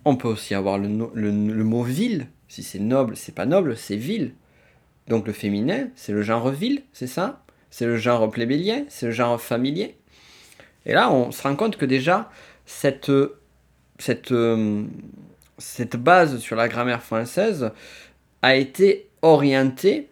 [0.05, 2.27] On peut aussi avoir le, le, mot ville.
[2.47, 4.33] Si c'est noble, c'est pas noble, c'est vil.
[5.07, 7.43] Donc le féminin, c'est le genre vil, c'est ça?
[7.69, 9.95] C'est le genre plébélien, c'est le genre familier?
[10.85, 12.29] Et là, on se rend compte que déjà,
[12.65, 13.11] cette,
[13.99, 14.33] cette,
[15.57, 17.71] cette base sur la grammaire française
[18.41, 20.09] a été orientée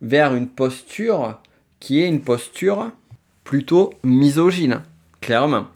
[0.00, 1.40] vers une posture
[1.80, 2.92] qui est une posture
[3.44, 4.82] plutôt misogyne,
[5.20, 5.66] clairement.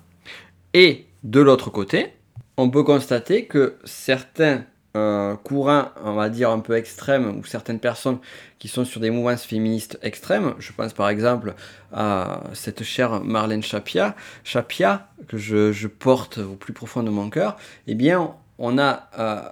[0.75, 2.13] Et de l'autre côté,
[2.57, 4.65] on peut constater que certains
[4.97, 8.19] euh, courants, on va dire un peu extrêmes, ou certaines personnes
[8.59, 11.55] qui sont sur des mouvances féministes extrêmes, je pense par exemple
[11.93, 17.57] à cette chère Marlène Chapia, Chapia que je, porte au plus profond de mon cœur,
[17.87, 19.43] eh bien on a euh,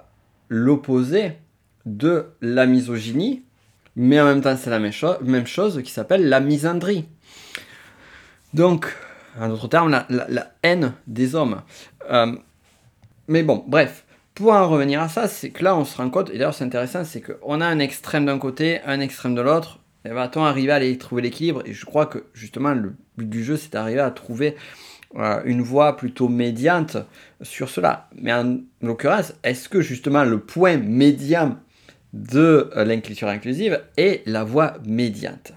[0.49, 1.33] l'opposé
[1.85, 3.43] de la misogynie,
[3.95, 7.05] mais en même temps c'est la même, même chose qui s'appelle la misandrie.
[8.53, 8.95] Donc,
[9.39, 11.61] en d'autres termes, la, haine des hommes.
[12.09, 12.35] Euh,
[13.27, 16.29] mais bon, bref, pour en revenir à ça, c'est que là on se rend compte,
[16.29, 19.79] et d'ailleurs c'est intéressant, c'est qu'on a un extrême d'un côté, un extrême de l'autre,
[20.05, 21.61] et va-t-on arriver à aller trouver l'équilibre?
[21.65, 24.55] Et je crois que justement le but du jeu c'est d'arriver à trouver
[25.15, 26.97] euh, une voie plutôt médiante
[27.41, 28.09] sur cela.
[28.15, 31.57] Mais en l'occurrence, est-ce que justement le point médian
[32.13, 35.51] de euh, l'écriture inclusive est la voie médiante?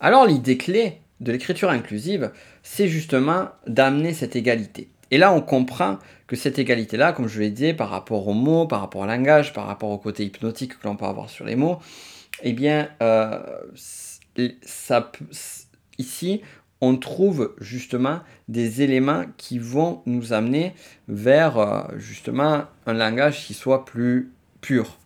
[0.00, 2.32] Alors l'idée clé de l'écriture inclusive,
[2.62, 4.90] c'est justement d'amener cette égalité.
[5.10, 8.66] Et là, on comprend que cette égalité-là, comme je l'ai dit, par rapport aux mots,
[8.66, 11.54] par rapport au langage, par rapport au côté hypnotique que l'on peut avoir sur les
[11.54, 11.78] mots,
[12.42, 13.40] eh bien, euh,
[15.98, 16.40] ici,
[16.80, 20.74] on trouve justement des éléments qui vont nous amener
[21.06, 24.98] vers euh, justement un langage qui soit plus pur.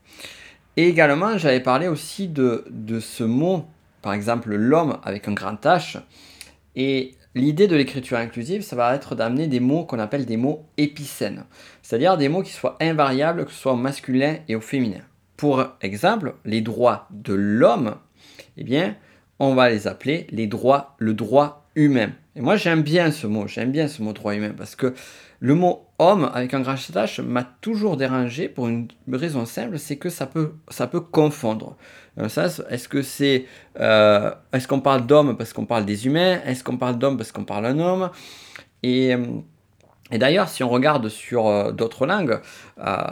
[0.78, 2.64] Et également, j'avais parlé aussi de
[3.00, 3.66] ce mot,
[4.06, 6.00] par exemple l'homme avec un grand H.
[6.76, 10.64] Et L'idée de l'écriture inclusive, ça va être d'amener des mots qu'on appelle des mots
[10.78, 11.44] épicènes,
[11.82, 15.02] c'est-à-dire des mots qui soient invariables, que ce soit au masculin et au féminin.
[15.36, 17.96] Pour exemple, les droits de l'homme,
[18.56, 18.96] eh bien,
[19.38, 22.12] on va les appeler les droits, le droit humain.
[22.36, 24.94] Et moi, j'aime bien ce mot, j'aime bien ce mot droit humain, parce que
[25.40, 29.96] le mot homme avec un grand H m'a toujours dérangé pour une raison simple, c'est
[29.96, 31.76] que ça peut, ça peut confondre.
[32.18, 32.28] Euh,
[32.70, 33.46] est-ce que c'est,
[33.80, 36.40] euh, est-ce qu'on parle d'homme parce qu'on parle des humains?
[36.44, 38.10] Est-ce qu'on parle d'homme parce qu'on parle d'un homme?
[38.82, 39.24] Et, euh,
[40.10, 42.40] d'ailleurs, si on regarde sur d'autres langues,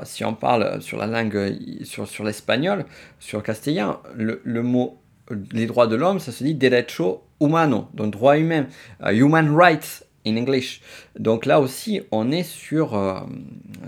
[0.04, 2.84] si on parle sur la langue, sur, l'espagnol,
[3.18, 5.00] sur le castillan, le mot
[5.52, 8.66] les droits de l'homme, ça se dit derecho humano, donc droit humain,
[9.00, 10.80] human rights in English.
[11.18, 13.20] Donc là aussi, on est sur, euh,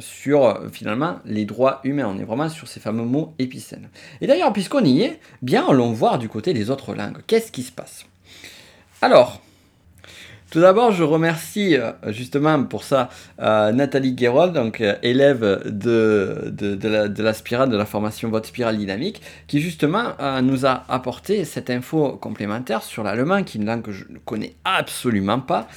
[0.01, 2.13] sur finalement les droits humains.
[2.15, 3.89] On est vraiment sur ces fameux mots épicènes.
[4.21, 7.19] Et d'ailleurs, puisqu'on y est, bien allons voir du côté des autres langues.
[7.27, 8.07] Qu'est-ce qui se passe?
[9.03, 9.41] Alors,
[10.57, 13.11] tout d'abord, je remercie euh, justement pour ça
[13.43, 18.79] euh, Nathalie Guérol, donc euh, élève de, de, la, spirale, de la formation Votre Spirale
[18.79, 23.83] Dynamique, qui justement nous a apporté cette info complémentaire sur l'allemand, qui est une langue
[23.83, 25.69] que je ne connais absolument pas,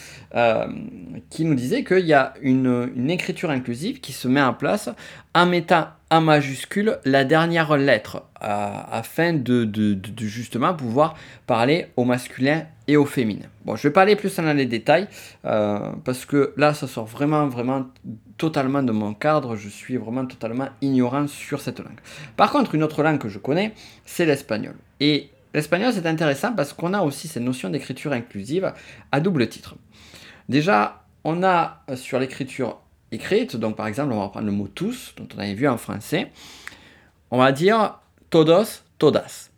[1.30, 4.90] qui nous disait qu'il y a une, écriture inclusive qui se met en place
[5.36, 9.70] en mettant en majuscule la dernière lettre afin de,
[10.18, 11.16] justement pouvoir
[11.48, 13.46] parler au masculin et au féminin.
[13.66, 15.08] Bon, je vais pas aller plus dans les détails
[15.46, 17.86] euh, parce que là, ça sort vraiment, vraiment
[18.40, 19.56] totalement de mon cadre.
[19.56, 22.00] Je suis vraiment totalement ignorant sur cette langue.
[22.36, 23.76] Par contre, une autre langue que je connais,
[24.06, 24.74] c'est l'espagnol.
[25.00, 28.74] Et l'espagnol, c'est intéressant parce qu'on a aussi cette notion d'écriture inclusive
[29.12, 29.76] à double titre.
[30.50, 32.80] Déjà, on a euh, sur l'écriture
[33.12, 35.78] écrite, donc par exemple, on va reprendre le mot tous, dont on avait vu en
[35.78, 36.32] français,
[37.30, 38.00] on va dire
[38.32, 39.52] todos, todas.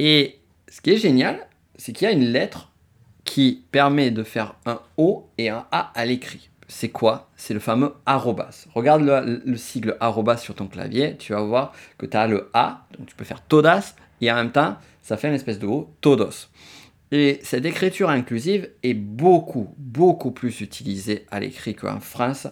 [0.00, 2.71] Et ce qui est génial, c'est qu'il y a une lettre
[3.24, 6.50] qui permet de faire un O et un A à l'écrit.
[6.68, 7.30] C'est quoi?
[7.36, 8.66] C'est le fameux arrobas.
[8.74, 12.86] Regarde le, sigle arrobas sur ton clavier, tu vas voir que tu as le A,
[12.98, 15.94] donc tu peux faire todas, et en même temps, ça fait une espèce de O,
[16.00, 16.48] todos.
[17.10, 22.48] Et cette écriture inclusive est beaucoup, beaucoup plus utilisée à l'écrit qu'en France,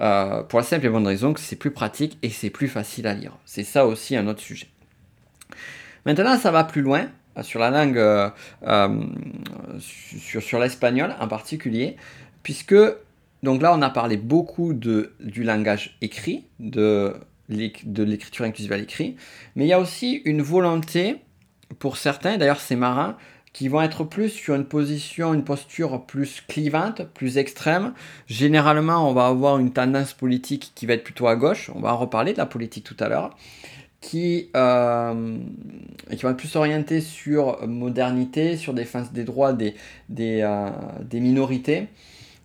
[0.00, 3.06] euh, pour la simple et bonne raison que c'est plus pratique et c'est plus facile
[3.06, 3.38] à lire.
[3.46, 4.68] C'est ça aussi un autre sujet.
[6.04, 7.08] Maintenant, ça va plus loin
[7.42, 8.28] sur la langue, euh,
[8.66, 9.02] euh,
[9.78, 11.96] sur, l'espagnol en particulier,
[12.42, 12.76] puisque
[13.42, 17.14] donc là on a parlé beaucoup de, du langage écrit, de,
[17.48, 19.16] de l'écriture inclusive à l'écrit,
[19.54, 21.16] mais il y a aussi une volonté
[21.78, 23.14] pour certains, d'ailleurs c'est marrant,
[23.52, 27.94] qui vont être plus sur une position, une posture plus clivante, plus extrême.
[28.26, 31.70] Généralement, on va avoir une tendance politique qui va être plutôt à gauche.
[31.74, 33.34] On va en reparler de la politique tout à l'heure
[34.06, 35.36] qui, euh,
[36.16, 39.74] qui plus orientés sur modernité, sur défense des droits des,
[40.08, 40.70] euh,
[41.02, 41.88] des minorités.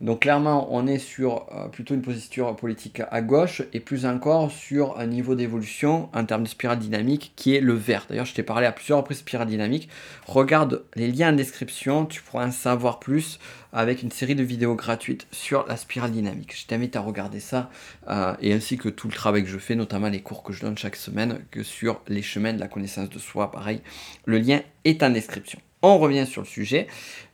[0.02, 4.52] Donc clairement, on est sur euh, plutôt une posture politique à gauche et plus encore
[4.52, 8.08] sur un niveau d'évolution en termes de spirale dynamique qui est le vert.
[8.10, 9.90] D'ailleurs, je t'ai parlé à plusieurs reprises de spirale dynamique.
[10.26, 13.40] Regarde les liens en description, tu pourras en savoir plus
[13.74, 16.60] avec une série de vidéos gratuites sur la spirale dynamique.
[16.60, 17.70] Je t'invite à regarder ça
[18.10, 20.62] euh, et ainsi que tout le travail que je fais, notamment les cours que je
[20.62, 23.52] donne chaque semaine, que sur les chemins de la connaissance de soi.
[23.52, 23.82] Pareil,
[24.26, 25.60] le lien est en description.
[25.84, 26.88] On revient sur le sujet.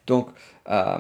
[0.05, 0.27] Donc,
[0.69, 0.97] euh,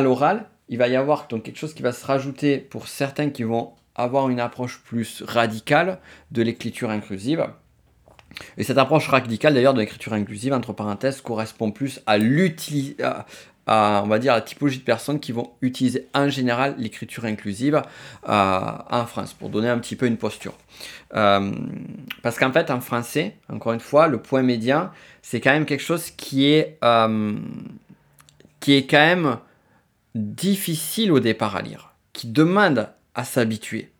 [0.00, 3.42] l'oral, il va y avoir donc quelque chose qui va se rajouter pour certains qui
[3.42, 5.98] vont avoir une approche plus radicale
[6.30, 7.46] de l'écriture inclusive.
[8.56, 13.24] Et cette approche radicale d'ailleurs de l'écriture inclusive, entre parenthèses, correspond plus à l'utilisation,
[13.66, 17.82] on va dire, la typologie de personnes qui vont utiliser en général l'écriture inclusive
[18.28, 20.54] euh, en France, pour donner un petit peu une posture.
[21.14, 21.52] Euh,
[22.22, 25.82] parce qu'en fait, en français, encore une fois, le point médian, c'est quand même quelque
[25.82, 27.34] chose qui est, euh,
[28.60, 29.38] qui est quand même
[30.14, 33.90] difficile au départ à lire, qui demande à s'habituer.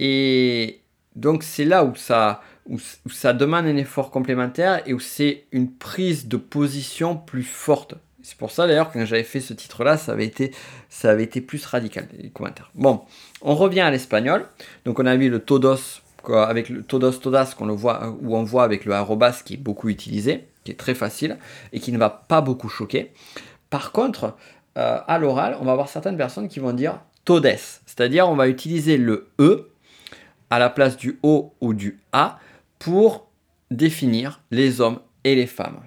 [0.00, 0.80] Et
[1.16, 2.78] donc c'est là où ça, où,
[3.10, 7.94] ça demande un effort complémentaire et où c'est une prise de position plus forte.
[8.22, 10.52] C'est pour ça d'ailleurs quand j'avais fait ce titre-là, ça avait été,
[10.88, 12.70] ça avait été plus radical les commentaires.
[12.74, 13.02] Bon,
[13.42, 14.46] on revient à l'espagnol.
[14.84, 18.44] Donc on a vu le todos avec le todos todas qu'on le voit où on
[18.44, 21.38] voit avec le arrobas qui est beaucoup utilisé, qui est très facile
[21.72, 23.12] et qui ne va pas beaucoup choquer.
[23.68, 24.36] Par contre,
[24.76, 27.56] euh, à l'oral, on va avoir certaines personnes qui vont dire todes,
[27.86, 29.70] c'est-à-dire on va utiliser le E
[30.50, 32.38] à la place du O ou du A
[32.78, 33.28] pour
[33.70, 35.80] définir les hommes et les femmes.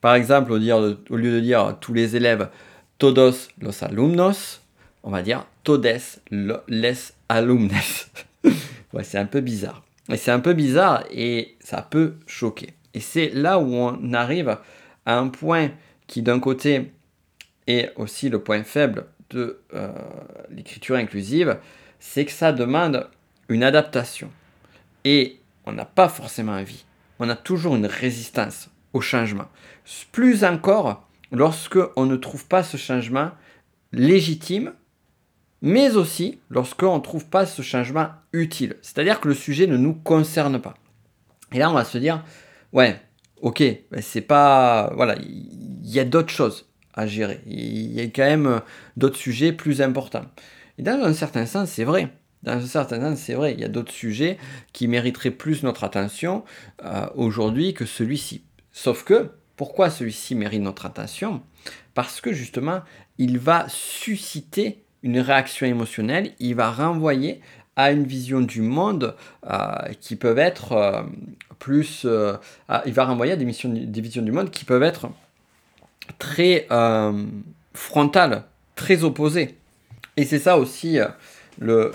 [0.00, 2.48] Par exemple, au, lieu de dire tous les élèves
[2.98, 4.60] todos los alumnos,
[5.02, 6.00] on va dire todes
[6.68, 6.94] les
[7.28, 7.70] alumnes.
[9.02, 9.82] c'est un peu bizarre.
[10.08, 12.74] Et c'est un peu bizarre et ça peut choquer.
[12.94, 14.56] Et c'est là où on arrive
[15.04, 15.70] à un point
[16.06, 16.92] qui d'un côté
[17.66, 19.92] et aussi le point faible de euh,
[20.50, 21.58] l'écriture inclusive,
[21.98, 23.08] c'est que ça demande
[23.48, 24.30] une adaptation.
[25.04, 26.84] Et on n'a pas forcément envie.
[27.18, 29.46] On a toujours une résistance au changement.
[30.12, 33.30] Plus encore lorsque on ne trouve pas ce changement
[33.92, 34.72] légitime,
[35.62, 38.76] mais aussi lorsqu'on ne trouve pas ce changement utile.
[38.82, 40.74] C'est-à-dire que le sujet ne nous concerne pas.
[41.52, 42.22] Et là, on va se dire,
[42.72, 43.00] ouais,
[43.40, 43.62] ok,
[44.00, 44.92] c'est pas.
[44.94, 47.40] Voilà, il y a d'autres choses à gérer.
[47.46, 48.58] Il y a quand même euh,
[48.96, 50.24] d'autres sujets plus importants.
[50.78, 52.08] Et dans un certain sens, c'est vrai.
[52.42, 53.52] Dans un certain sens, c'est vrai.
[53.52, 54.38] Il y a d'autres sujets
[54.72, 56.44] qui mériteraient plus notre attention
[56.84, 58.42] euh, aujourd'hui que celui-ci.
[58.72, 61.42] Sauf que, pourquoi celui-ci mérite notre attention?
[61.94, 62.80] Parce que justement,
[63.18, 67.40] il va susciter une réaction émotionnelle, il va renvoyer
[67.76, 69.14] à une vision du monde
[69.50, 71.06] euh, qui peuvent être
[71.58, 72.06] plus...
[72.86, 75.08] il va renvoyer à des, missions, des visions du monde qui peuvent être
[76.18, 77.24] très euh,
[77.74, 79.56] frontal, très opposé.
[80.16, 81.08] Et c'est ça aussi euh,
[81.58, 81.92] le,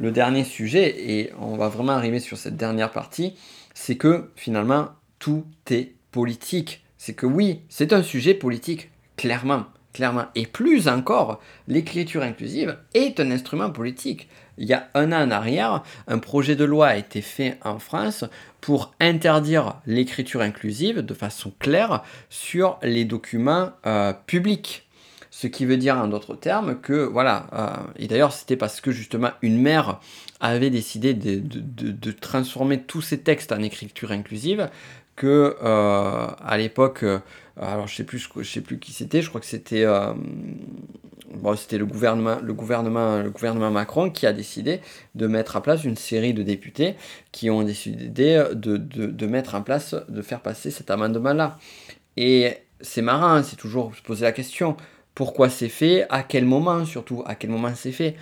[0.00, 3.36] le, dernier sujet, et on va vraiment arriver sur cette dernière partie,
[3.74, 6.84] c'est que finalement, tout est politique.
[6.98, 10.26] C'est que oui, c'est un sujet politique, clairement clairement.
[10.34, 14.28] Et plus encore, l'écriture inclusive est un instrument politique.
[14.60, 17.78] Il y a un an en arrière, un projet de loi a été fait en
[17.78, 18.26] France
[18.60, 24.86] pour interdire l'écriture inclusive de façon claire sur les documents euh, publics.
[25.30, 28.90] Ce qui veut dire en d'autres termes que, voilà, euh, et d'ailleurs c'était parce que
[28.90, 29.98] justement une mère
[30.40, 34.68] avait décidé de, transformer tous ces textes en écriture inclusive
[35.16, 37.04] que euh, à l'époque
[37.56, 39.22] alors je sais plus, je sais plus qui c'était.
[39.22, 39.86] Je crois que c'était,
[41.56, 44.80] c'était le gouvernement, Macron qui a décidé
[45.14, 46.96] de mettre en place une série de députés
[47.32, 51.58] qui ont décidé de mettre en place, de faire passer cet amendement-là.
[52.16, 54.76] Et c'est marrant, hein, c'est toujours se poser la question
[55.14, 58.16] pourquoi c'est fait, à quel moment surtout, à quel moment c'est fait.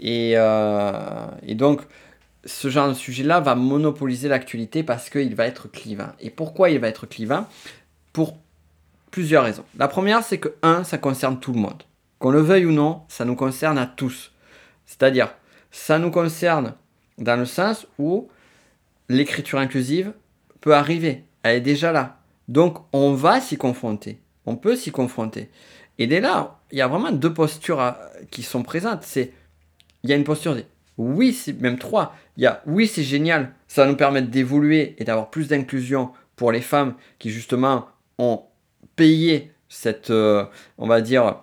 [0.00, 1.82] Et, euh, et donc
[2.44, 6.12] ce genre de sujet-là va monopoliser l'actualité parce qu'il va être clivant.
[6.20, 7.46] Et pourquoi il va être clivant?
[8.12, 8.36] Pour
[9.10, 9.64] plusieurs raisons.
[9.78, 11.82] La première, c'est que, un, ça concerne tout le monde.
[12.18, 14.32] Qu'on le veuille ou non, ça nous concerne à tous.
[14.86, 15.34] C'est-à-dire,
[15.70, 16.74] ça nous concerne
[17.18, 18.28] dans le sens où
[19.08, 20.12] l'écriture inclusive
[20.60, 21.24] peut arriver.
[21.42, 22.18] Elle est déjà là.
[22.48, 24.20] Donc, on va s'y confronter.
[24.46, 25.50] On peut s'y confronter.
[25.98, 27.94] Et dès là, il y a vraiment deux postures
[28.30, 29.02] qui sont présentes.
[29.02, 29.32] C'est,
[30.02, 30.64] il y a une posture de
[30.96, 32.14] oui, même trois.
[32.36, 36.12] Il y a oui, c'est génial, ça va nous permettre d'évoluer et d'avoir plus d'inclusion
[36.36, 38.42] pour les femmes qui justement ont
[38.96, 40.44] payer cette, euh,
[40.78, 41.42] on va dire,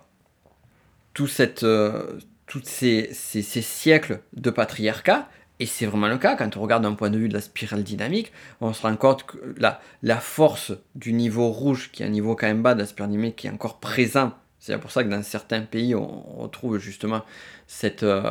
[1.28, 2.20] tout euh,
[2.64, 3.14] ces,
[3.62, 5.30] siècles de patriarcat.
[5.60, 7.84] Et c'est vraiment le cas, quand on regarde d'un point de vue de la spirale
[7.84, 8.32] dynamique,
[8.62, 12.36] on se rend compte que la, la force du niveau rouge, qui est un niveau
[12.36, 15.10] quand même bas de la spirale dynamique, qui est encore présent c'est pour ça que
[15.10, 17.24] dans certains pays, on retrouve justement
[17.65, 18.24] cette, euh,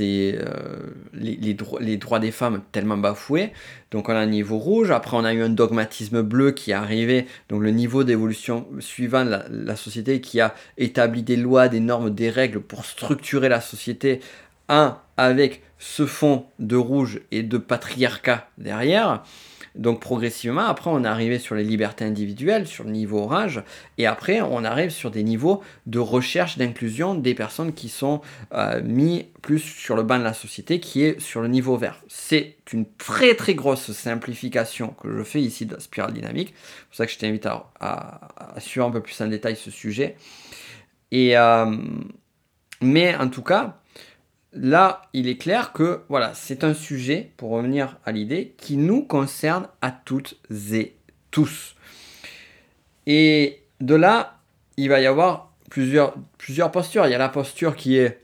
[0.00, 3.54] euh, les, droits des femmes tellement bafoués.
[3.90, 6.74] Donc on a un niveau rouge, après on a eu un dogmatisme bleu qui est
[6.74, 11.80] arrivé, donc le niveau d'évolution suivant la, la société qui a établi des lois, des
[11.80, 14.20] normes, des règles pour structurer la société,
[14.68, 19.24] un avec ce fond de rouge et de patriarcat derrière.
[19.78, 23.62] Donc progressivement, après, on est arrivé sur les libertés individuelles, sur le niveau orange,
[23.96, 28.20] et après, on arrive sur des niveaux de recherche d'inclusion des personnes qui sont
[28.52, 32.02] euh, mis plus sur le banc de la société, qui est sur le niveau vert.
[32.08, 36.54] C'est une très très grosse simplification que je fais ici de la spirale dynamique.
[36.56, 38.20] C'est pour ça que je t'invite à,
[38.58, 40.16] suivre un peu plus en détail ce sujet.
[41.12, 41.76] Et, euh,
[42.82, 43.80] mais en tout cas,
[44.52, 49.02] là, il est clair que voilà, c'est un sujet, pour revenir à l'idée, qui nous
[49.02, 50.38] concerne à toutes
[50.72, 50.94] et
[51.30, 51.74] tous.
[53.06, 54.38] Et de là,
[54.76, 57.06] il va y avoir plusieurs, plusieurs postures.
[57.06, 58.20] Il y a la posture qui est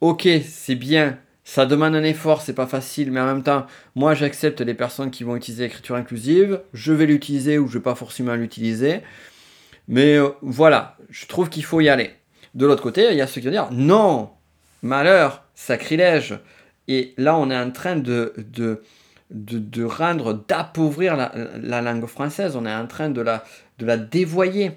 [0.00, 3.66] Ok, c'est bien, ça demande un effort, c'est pas facile, mais en même temps,
[3.96, 7.82] moi j'accepte les personnes qui vont utiliser l'écriture inclusive, je vais l'utiliser ou je vais
[7.82, 9.00] pas forcément l'utiliser.
[9.88, 12.12] Mais euh, voilà, je trouve qu'il faut y aller.
[12.54, 14.30] De l'autre côté, il y a ceux qui vont dire non,
[14.82, 16.38] malheur, sacrilège.
[16.86, 18.82] Et là, on est en train de, de,
[19.30, 22.56] de, rendre, d'appauvrir la, langue française.
[22.56, 23.44] On est en train de la,
[23.78, 24.72] de la dévoyer.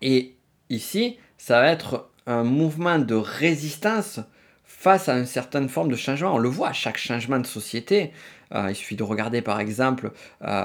[0.00, 0.36] Et
[0.70, 4.20] ici, ça va être un mouvement de résistance
[4.64, 6.34] face à une certaine forme de changement.
[6.34, 8.12] On le voit à chaque changement de société.
[8.54, 10.10] Euh, il suffit de regarder par exemple
[10.42, 10.64] euh,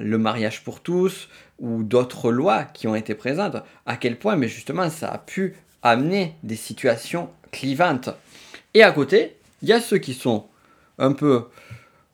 [0.00, 3.56] le mariage pour tous ou d'autres lois qui ont été présentes.
[3.86, 8.10] À quel point, mais justement, ça a pu amener des situations clivantes.
[8.74, 10.46] Et à côté, il y a ceux qui sont
[10.98, 11.48] un peu,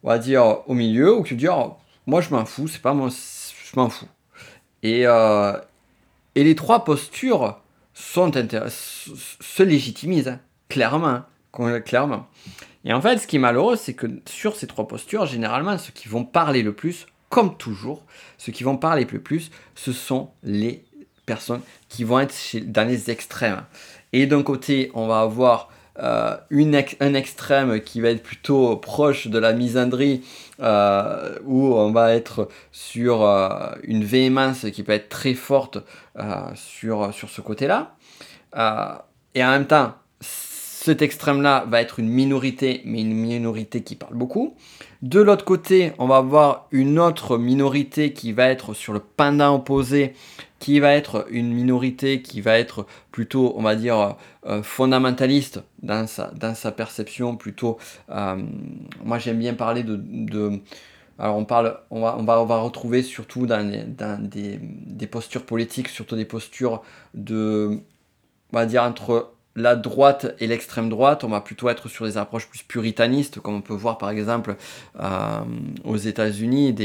[0.02, 1.76] on va dire, au milieu, ou qui disent, oh,
[2.06, 4.08] moi je m'en fous, c'est pas moi, je m'en fous.
[4.82, 5.52] Et, euh,
[6.34, 7.60] et les trois postures
[7.94, 12.28] sont se légitimisent, hein, clairement, hein, clairement.
[12.84, 15.92] Et en fait, ce qui est malheureux, c'est que sur ces trois postures, généralement, ceux
[15.92, 18.04] qui vont parler le plus, comme toujours,
[18.38, 20.84] ceux qui vont parler le plus, ce sont les
[21.28, 22.34] personnes qui vont être
[22.66, 23.62] dans les extrêmes.
[24.12, 25.68] Et d'un côté, on va avoir
[26.00, 26.36] euh,
[27.00, 30.22] un extrême qui va être plutôt proche de la misandrie,
[30.60, 35.78] euh, où on va être sur euh, une véhémence qui peut être très forte
[36.54, 37.94] sur, sur ce côté-là.
[39.34, 44.14] et en même temps, cet extrême-là va être une minorité, mais une minorité qui parle
[44.14, 44.56] beaucoup.
[45.02, 49.54] De l'autre côté, on va avoir une autre minorité qui va être sur le pendant
[49.54, 50.14] opposé,
[50.58, 54.16] qui va être une minorité qui va être plutôt, on va dire,
[54.46, 57.78] euh, fondamentaliste dans sa, dans sa perception, plutôt,
[58.10, 58.42] euh,
[59.04, 60.60] moi j'aime bien parler de,
[61.18, 65.44] alors on parle, on va, on va, on va retrouver surtout dans, des, des, postures
[65.44, 66.82] politiques, surtout des postures
[67.14, 67.80] de,
[68.52, 72.16] on va dire, entre la droite et l'extrême droite, on va plutôt être sur des
[72.16, 74.56] approches plus puritanistes, comme on peut voir par exemple
[75.00, 75.40] euh,
[75.84, 76.76] aux États-Unis,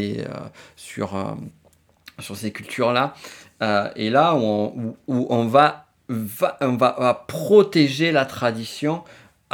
[0.75, 1.37] sur,
[2.19, 3.13] sur ces cultures-là.
[3.61, 9.03] Euh, et là, où on, va, on va, protéger la tradition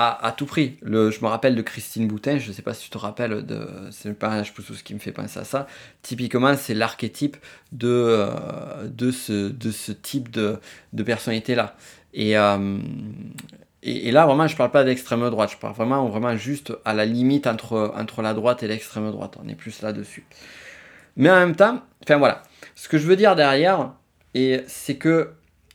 [0.01, 0.77] à, tout prix.
[0.81, 3.45] Le, je me rappelle de Christine Boutin, je ne sais pas si tu te rappelles,
[3.45, 5.67] de, c'est le tout ce qui me fait penser à ça.
[6.03, 7.35] Typiquement, c'est l'archétype
[7.73, 10.57] de, euh, de, ce, de ce type de,
[10.93, 11.75] de personnalité-là.
[12.17, 12.77] Euh,
[13.83, 16.71] et, et, là, vraiment, je ne parle pas d'extrême droite, je parle vraiment, vraiment juste
[16.85, 19.35] à la limite entre, entre la droite et l'extrême droite.
[19.43, 20.25] On est plus là-dessus.
[21.17, 22.43] Mais en même temps, enfin voilà,
[22.79, 23.91] ce que je veux dire derrière,
[24.33, 25.31] c'est que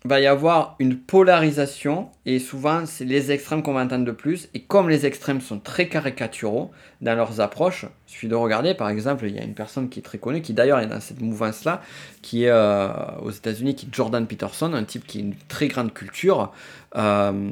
[0.06, 4.48] va y avoir une polarisation et souvent c'est les extrêmes qu'on va entendre de plus
[4.54, 6.70] et comme les extrêmes sont très caricaturaux
[7.02, 10.00] dans leurs approches, il suffit de regarder par exemple il y a une personne qui
[10.00, 11.82] est très connue qui d'ailleurs est dans cette mouvance là
[12.22, 12.88] qui est euh,
[13.22, 16.52] aux États-Unis qui est Jordan Peterson un type qui a une très grande culture
[16.96, 17.50] euh,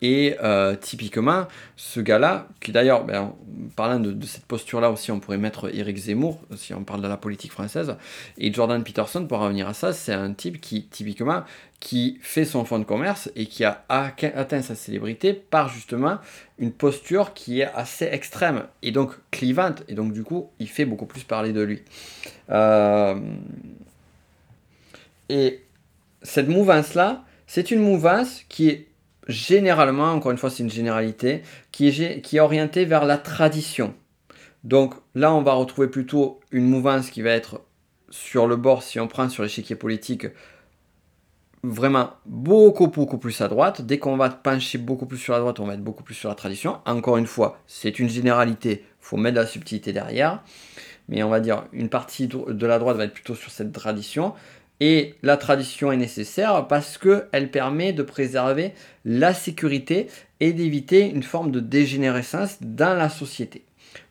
[0.00, 3.34] et euh, typiquement, ce gars-là, qui d'ailleurs, ben,
[3.74, 7.16] parlant de, cette posture-là aussi, on pourrait mettre Eric Zemmour, si on parle de la
[7.16, 7.96] politique française,
[8.36, 11.42] et Jordan Peterson, pour revenir à ça, c'est un type qui, typiquement,
[11.80, 16.18] qui fait son fonds de commerce et qui a atteint sa célébrité par justement
[16.58, 20.84] une posture qui est assez extrême et donc clivante, et donc du coup, il fait
[20.84, 21.82] beaucoup plus parler de lui.
[22.50, 23.16] Euh,
[25.28, 25.60] et
[26.22, 28.88] cette mouvance-là, c'est une mouvance qui est
[29.28, 33.94] généralement, encore une fois c'est une généralité, qui est, orientée vers la tradition.
[34.64, 37.60] Donc là on va retrouver plutôt une mouvance qui va être
[38.10, 40.26] sur le bord, si on prend sur l'échiquier politique,
[41.62, 43.82] vraiment beaucoup, beaucoup plus à droite.
[43.82, 46.28] Dès qu'on va pencher beaucoup plus sur la droite, on va être beaucoup plus sur
[46.28, 46.78] la tradition.
[46.86, 50.42] Encore une fois, c'est une généralité, il faut mettre de la subtilité derrière.
[51.08, 54.34] Mais on va dire une partie de la droite va être plutôt sur cette tradition.
[54.80, 58.72] Et la tradition est nécessaire parce qu'elle permet de préserver
[59.04, 60.06] la sécurité
[60.40, 63.64] et d'éviter une forme de dégénérescence dans la société.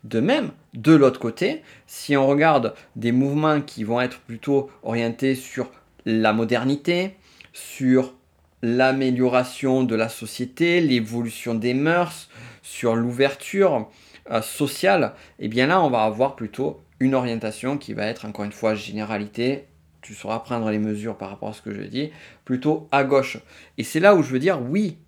[0.03, 5.35] De même, de l'autre côté, si on regarde des mouvements qui vont être plutôt orientés
[5.35, 5.69] sur
[6.05, 7.15] la modernité,
[7.53, 8.13] sur
[8.61, 12.29] l'amélioration de la société, l'évolution des mœurs,
[12.61, 13.89] sur l'ouverture
[14.31, 18.25] euh, sociale, et eh bien là, on va avoir plutôt une orientation qui va être
[18.25, 19.65] encore une fois généralité.
[20.07, 22.11] Tu sauras prendre les mesures par rapport à ce que je dis,
[22.45, 23.39] plutôt à gauche.
[23.77, 24.99] Et c'est là où je veux dire, oui,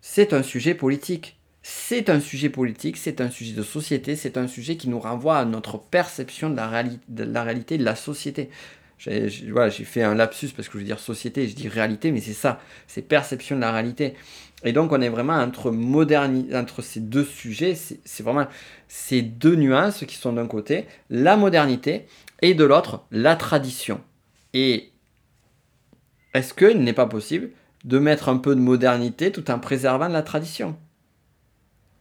[0.00, 1.36] c'est un sujet politique.
[1.62, 5.38] C'est un sujet politique, c'est un sujet de société, c'est un sujet qui nous renvoie
[5.38, 8.50] à notre perception de la, de la réalité de la société.
[8.98, 12.34] J'ai fait un lapsus parce que je veux dire société, je dis réalité, mais c'est
[12.34, 14.14] ça, c'est perception de la réalité.
[14.62, 15.74] Et donc on est vraiment entre,
[16.54, 18.46] entre ces deux sujets, c'est vraiment
[18.86, 22.06] ces deux nuances qui sont d'un côté la modernité
[22.42, 24.00] et de l'autre la tradition.
[24.58, 24.90] Et
[26.32, 27.50] est-ce qu'il n'est pas possible
[27.84, 30.78] de mettre un peu de modernité tout en préservant la tradition?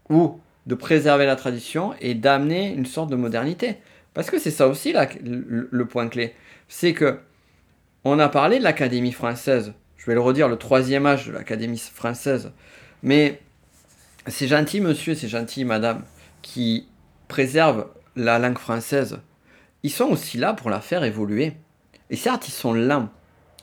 [0.09, 3.79] Ou de préserver la tradition et d'amener une sorte de modernité?
[4.13, 6.33] Parce que c'est ça aussi là, le point clé
[6.69, 7.19] c'est que
[8.05, 9.73] on a parlé de l'Académie française.
[9.97, 12.53] Je vais le redire, le troisième âge de l'Académie française.
[13.03, 13.41] Mais
[14.27, 16.03] c'est gentil, monsieur, c'est gentil, madame,
[16.41, 16.87] qui
[17.27, 19.19] préservent la langue française.
[19.83, 21.53] Ils sont aussi là pour la faire évoluer.
[22.09, 23.09] Et certes, ils sont lents.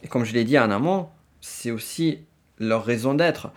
[0.02, 1.08] Et comme je l'ai dit en amont,
[1.40, 2.20] c'est aussi
[2.58, 3.50] leur raison d'être.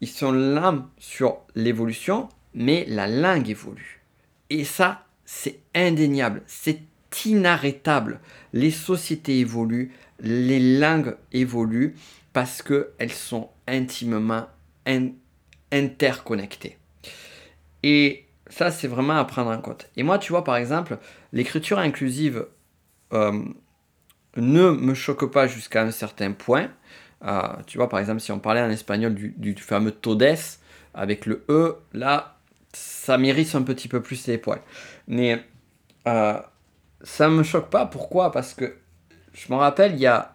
[0.00, 4.02] Ils sont lents sur l'évolution, mais la langue évolue.
[4.48, 6.42] Et ça, c'est indéniable.
[6.46, 6.80] C'est
[7.24, 8.20] inarrêtable.
[8.52, 11.94] Les sociétés évoluent, les langues évoluent
[12.32, 14.46] parce qu'elles sont intimement
[15.72, 16.78] interconnectées.
[17.82, 19.88] Et ça, c'est vraiment à prendre en compte.
[19.96, 20.98] Et moi, tu vois, par exemple,
[21.32, 22.46] l'écriture inclusive
[23.12, 23.44] euh,
[24.40, 26.70] ne me choque pas jusqu'à un certain point.
[27.24, 30.36] Euh, tu vois, par exemple, si on parlait en espagnol du, fameux todes
[30.94, 32.36] avec le E, là,
[32.72, 34.62] ça mérite un petit peu plus les poils.
[35.06, 35.44] Mais
[36.08, 36.38] euh,
[37.02, 37.86] ça me choque pas.
[37.86, 38.32] Pourquoi?
[38.32, 38.76] Parce que
[39.32, 40.34] je me rappelle, il y a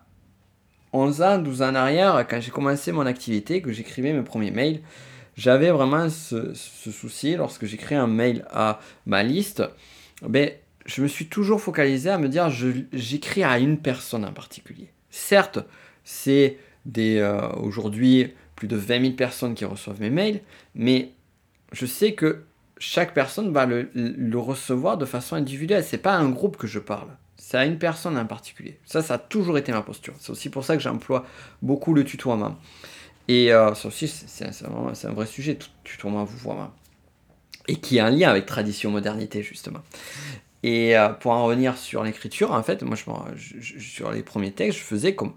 [0.94, 4.52] 11 ans, 12 ans en arrière, quand j'ai commencé mon activité, que j'écrivais mes premiers
[4.52, 4.82] mails,
[5.36, 9.64] j'avais vraiment ce, souci lorsque j'écris un mail à ma liste.
[10.22, 10.52] Ben,
[10.86, 12.50] je me suis toujours focalisé à me dire
[12.94, 14.90] j'écris à une personne en particulier.
[15.10, 15.60] Certes,
[16.04, 16.58] c'est
[16.98, 20.42] euh, aujourd'hui plus de 20 000 personnes qui reçoivent mes mails,
[20.76, 21.12] mais
[21.72, 22.44] je sais que
[22.78, 23.90] chaque personne va le,
[24.36, 25.84] recevoir de façon individuelle.
[25.84, 27.10] C'est pas un groupe que je parle.
[27.36, 28.80] C'est à une personne en particulier.
[28.86, 30.14] Ça, ça a toujours été ma posture.
[30.20, 31.26] C'est aussi pour ça que j'emploie
[31.62, 32.58] beaucoup le tutoiement.
[33.28, 36.62] Et euh, ça aussi, c'est un, vrai sujet, tutoiement, vous voyez.
[37.68, 39.80] Et qui a un lien avec tradition-modernité, justement.
[40.68, 42.98] Et euh, pour en revenir sur l'écriture, en fait, moi,
[43.36, 45.34] je, sur les premiers textes, je faisais comme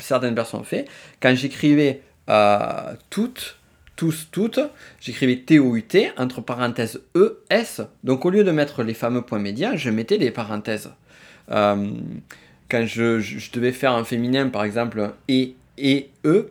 [0.00, 0.86] certaines personnes ont fait.
[1.22, 3.60] Quand j'écrivais euh, toutes,
[3.94, 4.58] tous, toutes,
[4.98, 7.82] j'écrivais T-O-U-T, entre parenthèses E-S.
[8.02, 10.90] Donc au lieu de mettre les fameux points médians, je mettais des parenthèses.
[11.52, 11.88] Euh,
[12.68, 16.50] quand je, devais faire un féminin, par exemple, et, et, E,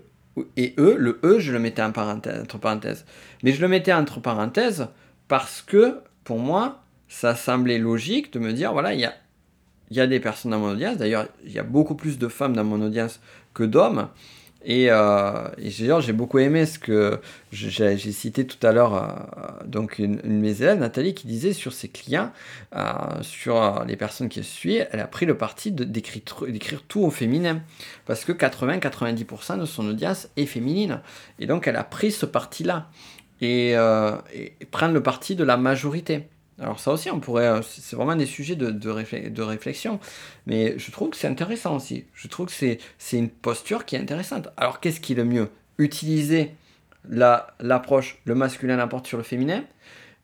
[0.55, 3.03] et E, le E, je le mettais entre parenthèses.
[3.43, 4.87] Mais je le mettais entre parenthèses
[5.27, 9.13] parce que, pour moi, ça semblait logique de me dire, voilà, il y a,
[9.91, 10.97] y a des personnes dans mon audience.
[10.97, 13.19] D'ailleurs, il y a beaucoup plus de femmes dans mon audience
[13.53, 14.09] que d'hommes.
[14.65, 20.17] Et, euh, j'ai beaucoup aimé ce que j'ai cité tout à l'heure, euh, donc une,
[20.17, 22.31] de mes élèves, Nathalie, qui disait sur ses clients,
[22.75, 22.83] euh,
[23.21, 27.61] sur les personnes qui suivent, elle a pris le parti d'écrire tout au féminin.
[28.05, 31.01] Parce que 80-90% de son audience est féminine.
[31.39, 32.89] Et donc elle a pris ce parti-là.
[33.39, 33.73] Et,
[34.33, 36.27] et prendre le parti de la majorité.
[36.59, 39.99] Alors ça aussi, on pourrait, euh, c'est vraiment des sujets de, de, réflexion,
[40.47, 42.05] mais je trouve que c'est intéressant aussi.
[42.13, 42.79] Je trouve que c'est,
[43.17, 44.49] une posture qui est intéressante.
[44.57, 45.49] Alors qu'est-ce qui est le mieux?
[45.77, 46.51] Utiliser
[47.07, 49.63] la, l'approche, le masculin l'apporte sur le féminin,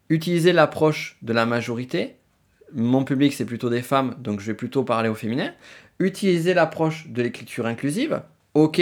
[0.10, 2.16] utiliser l'approche de la majorité,
[2.74, 5.54] mon public c'est plutôt des femmes, donc je vais plutôt parler au féminin,
[6.00, 8.22] utiliser l'approche de l'écriture inclusive,
[8.56, 8.82] ok,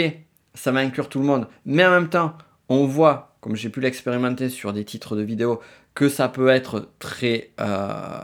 [0.54, 2.36] ça va inclure tout le monde, mais en même temps,
[2.68, 5.60] on voit, comme j'ai pu l'expérimenter sur des titres de vidéos,
[5.94, 7.50] que ça peut être très...
[7.60, 8.20] Euh,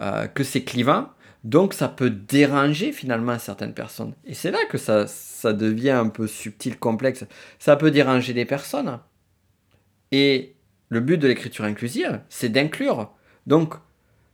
[0.00, 1.08] euh, que c'est clivant,
[1.42, 4.14] donc ça peut déranger finalement certaines personnes.
[4.24, 7.24] Et c'est là que ça, ça devient un peu subtil, complexe.
[7.58, 9.00] Ça peut déranger les personnes.
[10.12, 10.54] Et
[10.88, 13.12] le but de l'écriture inclusive, c'est d'inclure.
[13.48, 13.74] Donc,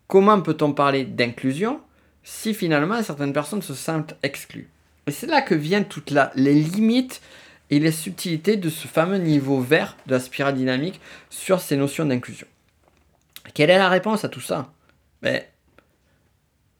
[0.06, 1.80] comment peut-on parler d'inclusion
[2.22, 4.68] si finalement certaines personnes se sentent exclues?
[5.06, 7.22] Et c'est là que viennent toutes les limites
[7.70, 11.00] et les subtilités de ce fameux niveau vert de la spirale dynamique
[11.30, 12.46] sur ces notions d'inclusion.
[13.52, 14.72] Quelle est la réponse à tout ça?
[15.22, 15.42] Ben,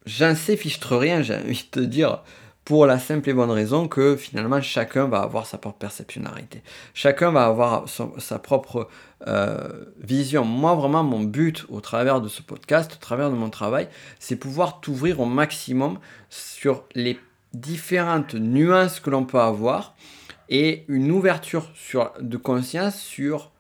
[0.07, 2.23] J'en sais fichtre rien, j'ai envie de te dire,
[2.67, 6.63] pour la simple et bonne raison que finalement chacun va avoir sa propre perceptionnalité.
[6.93, 7.87] Chacun va avoir
[8.19, 8.89] sa propre
[9.27, 10.45] euh, vision.
[10.45, 13.89] Moi, vraiment, mon but au travers de ce podcast, au travers de mon travail,
[14.19, 15.99] c'est pouvoir t'ouvrir au maximum
[16.29, 17.19] sur les
[17.55, 19.95] différentes nuances que l'on peut avoir
[20.51, 21.73] et une ouverture
[22.21, 23.53] de conscience sur,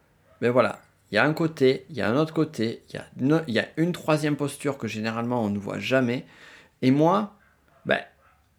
[0.42, 0.80] ben voilà,
[1.14, 3.00] il y a un côté, il y a un autre côté, il
[3.46, 6.26] y a une, troisième posture que généralement on ne voit jamais.
[6.82, 7.36] Et moi,
[7.86, 8.00] ben,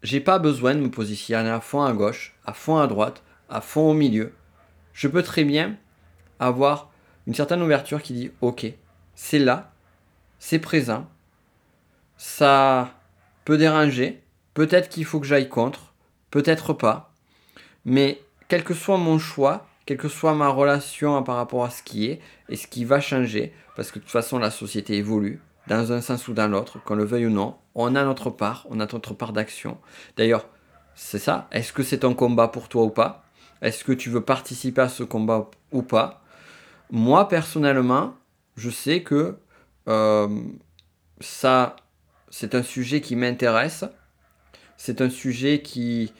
[0.02, 3.60] j'ai pas besoin de me positionner à fond à gauche, à fond à droite, à
[3.60, 4.32] fond au milieu.
[4.94, 5.76] Je peux très bien
[6.40, 6.90] avoir
[7.26, 8.64] une certaine ouverture qui dit ok,
[9.14, 9.70] c'est là,
[10.38, 11.06] c'est présent,
[12.16, 12.94] ça
[13.44, 14.22] peut déranger,
[14.54, 15.92] peut-être qu'il faut que j'aille contre,
[16.30, 17.12] peut-être pas,
[17.84, 21.82] mais quel que soit mon choix, quelle que soit ma relation par rapport à ce
[21.82, 25.40] qui est et ce qui va changer, parce que de toute façon la société évolue,
[25.68, 28.66] dans un sens ou dans l'autre, qu'on le veuille ou non, on a notre part,
[28.70, 29.78] on a notre part d'action.
[30.16, 30.46] D'ailleurs,
[30.94, 33.24] c'est ça, est-ce que c'est un combat pour toi ou pas?
[33.62, 36.22] Est-ce que tu veux participer à ce combat ou pas?
[36.90, 38.14] Moi, personnellement,
[38.56, 39.36] je sais que
[39.88, 40.28] euh,
[41.20, 41.76] ça,
[42.30, 43.84] c'est un sujet qui m'intéresse.
[44.76, 46.12] C'est un sujet qui,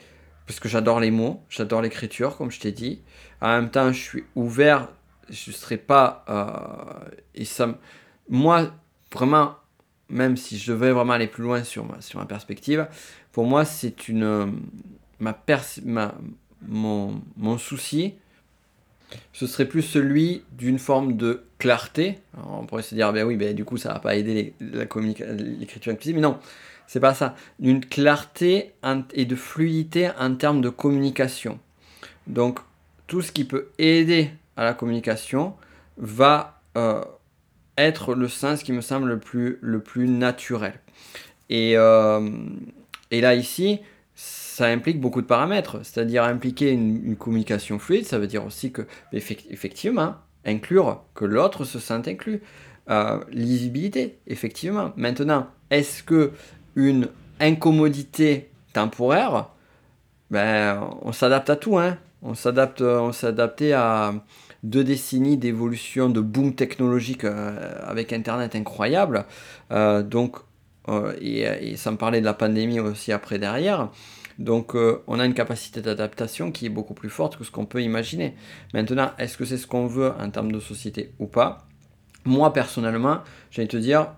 [0.45, 3.01] parce que j'adore les mots, j'adore l'écriture, comme je t'ai dit.
[3.41, 4.89] En même temps, je suis ouvert,
[5.29, 6.25] je ne serai pas.
[6.29, 7.45] Euh, et
[8.29, 8.71] moi,
[9.11, 9.55] vraiment,
[10.09, 12.87] même si je devais vraiment aller plus loin sur ma, sur ma perspective,
[13.31, 14.23] pour moi, c'est une.
[14.23, 14.45] Euh,
[15.19, 15.37] ma,
[15.85, 16.15] ma
[16.67, 18.15] mon, mon, souci,
[19.31, 22.19] ce serait plus celui d'une forme de clarté.
[22.35, 26.15] on pourrait se dire, ben oui, ben du coup, ça va pas aider l'écriture inclusive,
[26.15, 26.39] mais non,
[26.87, 27.35] c'est pas ça.
[27.59, 28.73] D'une clarté
[29.13, 31.59] et de fluidité en termes de communication.
[32.25, 32.59] Donc,
[33.07, 35.55] tout ce qui peut aider à la communication
[35.97, 37.03] va euh,
[37.77, 39.19] être le sens qui me semble
[39.61, 40.73] le plus, naturel.
[41.49, 42.29] Et, euh,
[43.11, 43.79] et là, ici,
[44.15, 48.81] ça implique beaucoup de paramètres, c'est-à-dire impliquer une, communication fluide, ça veut dire aussi que,
[49.13, 52.41] effectivement, inclure que l'autre se sente inclus.
[52.89, 54.93] Euh, lisibilité, effectivement.
[54.95, 56.31] Maintenant, est-ce que
[56.75, 57.09] une
[57.41, 59.49] incommodité temporaire,
[60.31, 61.97] ben, on s'adapte à tout, hein.
[62.21, 64.13] On s'adapte, on s'est adapté à
[64.63, 69.25] deux décennies d'évolution de boom technologique euh, avec Internet incroyable.
[69.71, 70.37] Euh, donc,
[70.89, 73.89] euh, et, sans parler de la pandémie aussi après derrière.
[74.39, 77.81] Donc on a une capacité d'adaptation qui est beaucoup plus forte que ce qu'on peut
[77.81, 78.35] imaginer.
[78.71, 81.65] Maintenant, est-ce que c'est ce qu'on veut en termes de société ou pas?
[82.23, 84.13] Moi personnellement, j'ai te dire,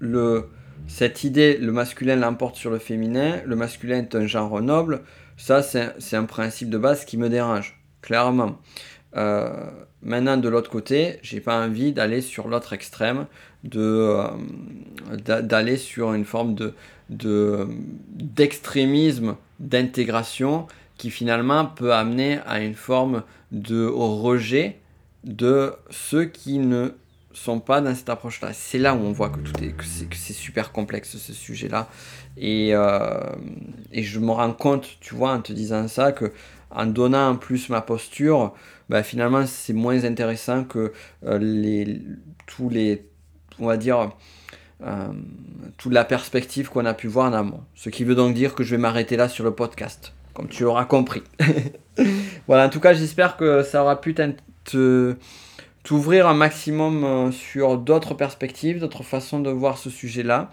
[0.00, 0.50] le,
[0.86, 5.00] cette idée, le masculin l'emporte sur le féminin, le masculin est un genre noble,
[5.36, 8.58] ça c'est un principe de base qui me dérange, clairement.
[9.16, 9.70] Euh,
[10.02, 13.26] maintenant, de l'autre côté, j'ai pas envie d'aller sur l'autre extrême,
[13.62, 14.26] de euh,
[15.42, 16.74] d'aller sur une forme de
[17.10, 20.66] d'extrémisme d'intégration
[20.96, 24.78] qui finalement peut amener à une forme de rejet
[25.24, 26.92] de ceux qui ne
[27.34, 28.52] sont pas dans cette approche-là.
[28.52, 31.88] C'est là où on voit que tout est, que c'est, super complexe ce sujet-là.
[32.36, 33.20] Et, euh,
[33.92, 36.32] et je me rends compte, tu vois, en te disant ça, que
[36.70, 38.52] en donnant en plus ma posture,
[38.88, 40.92] bah, finalement c'est moins intéressant que
[41.24, 42.02] euh, les,
[42.46, 43.06] tous les,
[43.58, 44.10] on va dire,
[44.82, 45.08] euh,
[45.78, 47.60] toute la perspective qu'on a pu voir en amont.
[47.74, 50.64] Ce qui veut donc dire que je vais m'arrêter là sur le podcast, comme tu
[50.64, 51.22] auras compris.
[52.48, 55.16] voilà, en tout cas j'espère que ça aura pu te
[55.84, 60.50] t'ouvrir un maximum euh, sur d'autres perspectives, d'autres façons de voir ce sujet-là,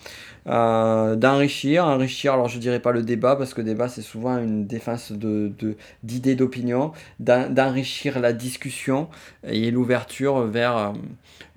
[0.47, 4.38] euh, d'enrichir, enrichir, alors je dirais pas le débat, parce que le débat c'est souvent
[4.38, 9.09] une défense d'idées, d'opinion, d'enrichir la discussion
[9.47, 10.91] et l'ouverture vers euh,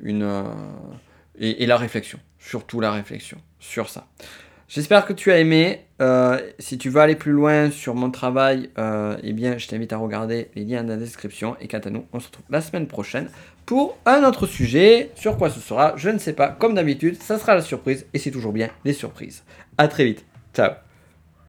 [0.02, 0.44] une...
[1.38, 4.06] et la réflexion, surtout la réflexion sur ça.
[4.68, 5.80] J'espère que tu as aimé.
[6.00, 9.92] Euh, si tu veux aller plus loin sur mon travail, euh, eh bien, je t'invite
[9.92, 11.56] à regarder les liens dans la description.
[11.60, 13.28] Et quant à nous, on se retrouve la semaine prochaine
[13.66, 15.10] pour un autre sujet.
[15.14, 16.48] Sur quoi ce sera, je ne sais pas.
[16.48, 18.06] Comme d'habitude, ça sera la surprise.
[18.14, 19.44] Et c'est toujours bien les surprises.
[19.78, 20.24] À très vite.
[20.54, 20.83] Ciao.